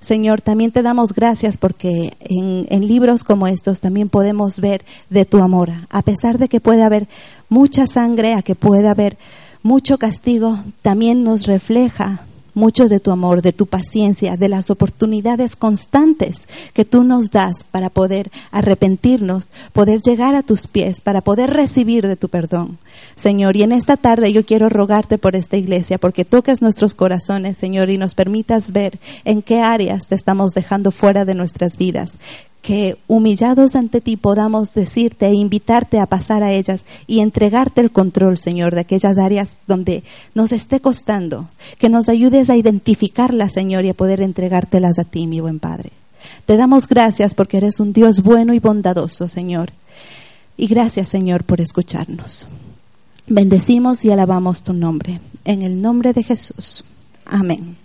Señor, 0.00 0.42
también 0.42 0.70
te 0.70 0.82
damos 0.82 1.14
gracias 1.14 1.56
porque 1.56 2.12
en, 2.20 2.86
libros 2.86 3.24
como 3.24 3.46
estos 3.46 3.80
también 3.80 4.10
podemos 4.10 4.60
ver 4.60 4.84
de 5.08 5.24
tu 5.24 5.38
amor. 5.38 5.70
A 5.88 6.02
pesar 6.02 6.36
de 6.36 6.48
que 6.48 6.60
puede 6.60 6.82
haber 6.82 7.08
mucha 7.48 7.86
sangre, 7.86 8.34
a 8.34 8.42
que 8.42 8.54
pueda 8.54 8.90
haber 8.90 9.16
mucho 9.62 9.96
castigo, 9.96 10.58
también 10.82 11.24
nos 11.24 11.46
refleja 11.46 12.26
mucho 12.54 12.88
de 12.88 13.00
tu 13.00 13.10
amor, 13.10 13.42
de 13.42 13.52
tu 13.52 13.66
paciencia, 13.66 14.36
de 14.36 14.48
las 14.48 14.70
oportunidades 14.70 15.56
constantes 15.56 16.36
que 16.74 16.84
tú 16.84 17.02
nos 17.02 17.30
das 17.30 17.64
para 17.70 17.90
poder 17.90 18.30
arrepentirnos, 18.50 19.48
poder 19.72 20.00
llegar 20.00 20.34
a 20.34 20.42
tus 20.42 20.66
pies, 20.66 21.00
para 21.00 21.20
poder 21.20 21.50
recibir 21.50 22.06
de 22.06 22.16
tu 22.16 22.28
perdón. 22.28 22.78
Señor, 23.16 23.56
y 23.56 23.62
en 23.62 23.72
esta 23.72 23.96
tarde 23.96 24.32
yo 24.32 24.44
quiero 24.44 24.68
rogarte 24.68 25.18
por 25.18 25.36
esta 25.36 25.56
iglesia, 25.56 25.98
porque 25.98 26.24
toques 26.24 26.62
nuestros 26.62 26.94
corazones, 26.94 27.56
Señor, 27.56 27.90
y 27.90 27.98
nos 27.98 28.14
permitas 28.14 28.72
ver 28.72 28.98
en 29.24 29.42
qué 29.42 29.60
áreas 29.60 30.06
te 30.06 30.14
estamos 30.14 30.52
dejando 30.52 30.90
fuera 30.90 31.24
de 31.24 31.34
nuestras 31.34 31.76
vidas, 31.76 32.16
que 32.62 32.96
humillados 33.08 33.74
ante 33.74 34.00
ti 34.00 34.16
podamos 34.16 34.72
decirte 34.72 35.26
e 35.26 35.34
invitarte 35.34 35.98
a 35.98 36.06
pasar 36.06 36.44
a 36.44 36.52
ellas 36.52 36.84
y 37.08 37.18
entregarte 37.18 37.80
el 37.80 37.90
control, 37.90 38.38
Señor, 38.38 38.74
de 38.74 38.82
aquellas 38.82 39.18
áreas 39.18 39.54
donde 39.66 40.04
nos 40.34 40.52
esté 40.52 40.80
costando, 40.80 41.48
que 41.78 41.88
nos 41.88 42.08
ayudes 42.08 42.48
a 42.48 42.56
identificarlas, 42.56 43.52
Señor, 43.52 43.84
y 43.84 43.90
a 43.90 43.94
poder 43.94 44.22
entregártelas 44.22 45.00
a 45.00 45.04
ti, 45.04 45.26
mi 45.26 45.40
buen 45.40 45.58
Padre. 45.58 45.90
Te 46.46 46.56
damos 46.56 46.86
gracias 46.86 47.34
porque 47.34 47.56
eres 47.56 47.80
un 47.80 47.92
Dios 47.92 48.22
bueno 48.22 48.54
y 48.54 48.60
bondadoso, 48.60 49.28
Señor. 49.28 49.72
Y 50.56 50.68
gracias, 50.68 51.08
Señor, 51.08 51.42
por 51.42 51.60
escucharnos. 51.60 52.46
Bendecimos 53.26 54.04
y 54.04 54.10
alabamos 54.10 54.62
tu 54.62 54.72
nombre. 54.72 55.20
En 55.44 55.62
el 55.62 55.82
nombre 55.82 56.12
de 56.12 56.22
Jesús. 56.22 56.84
Amén. 57.24 57.81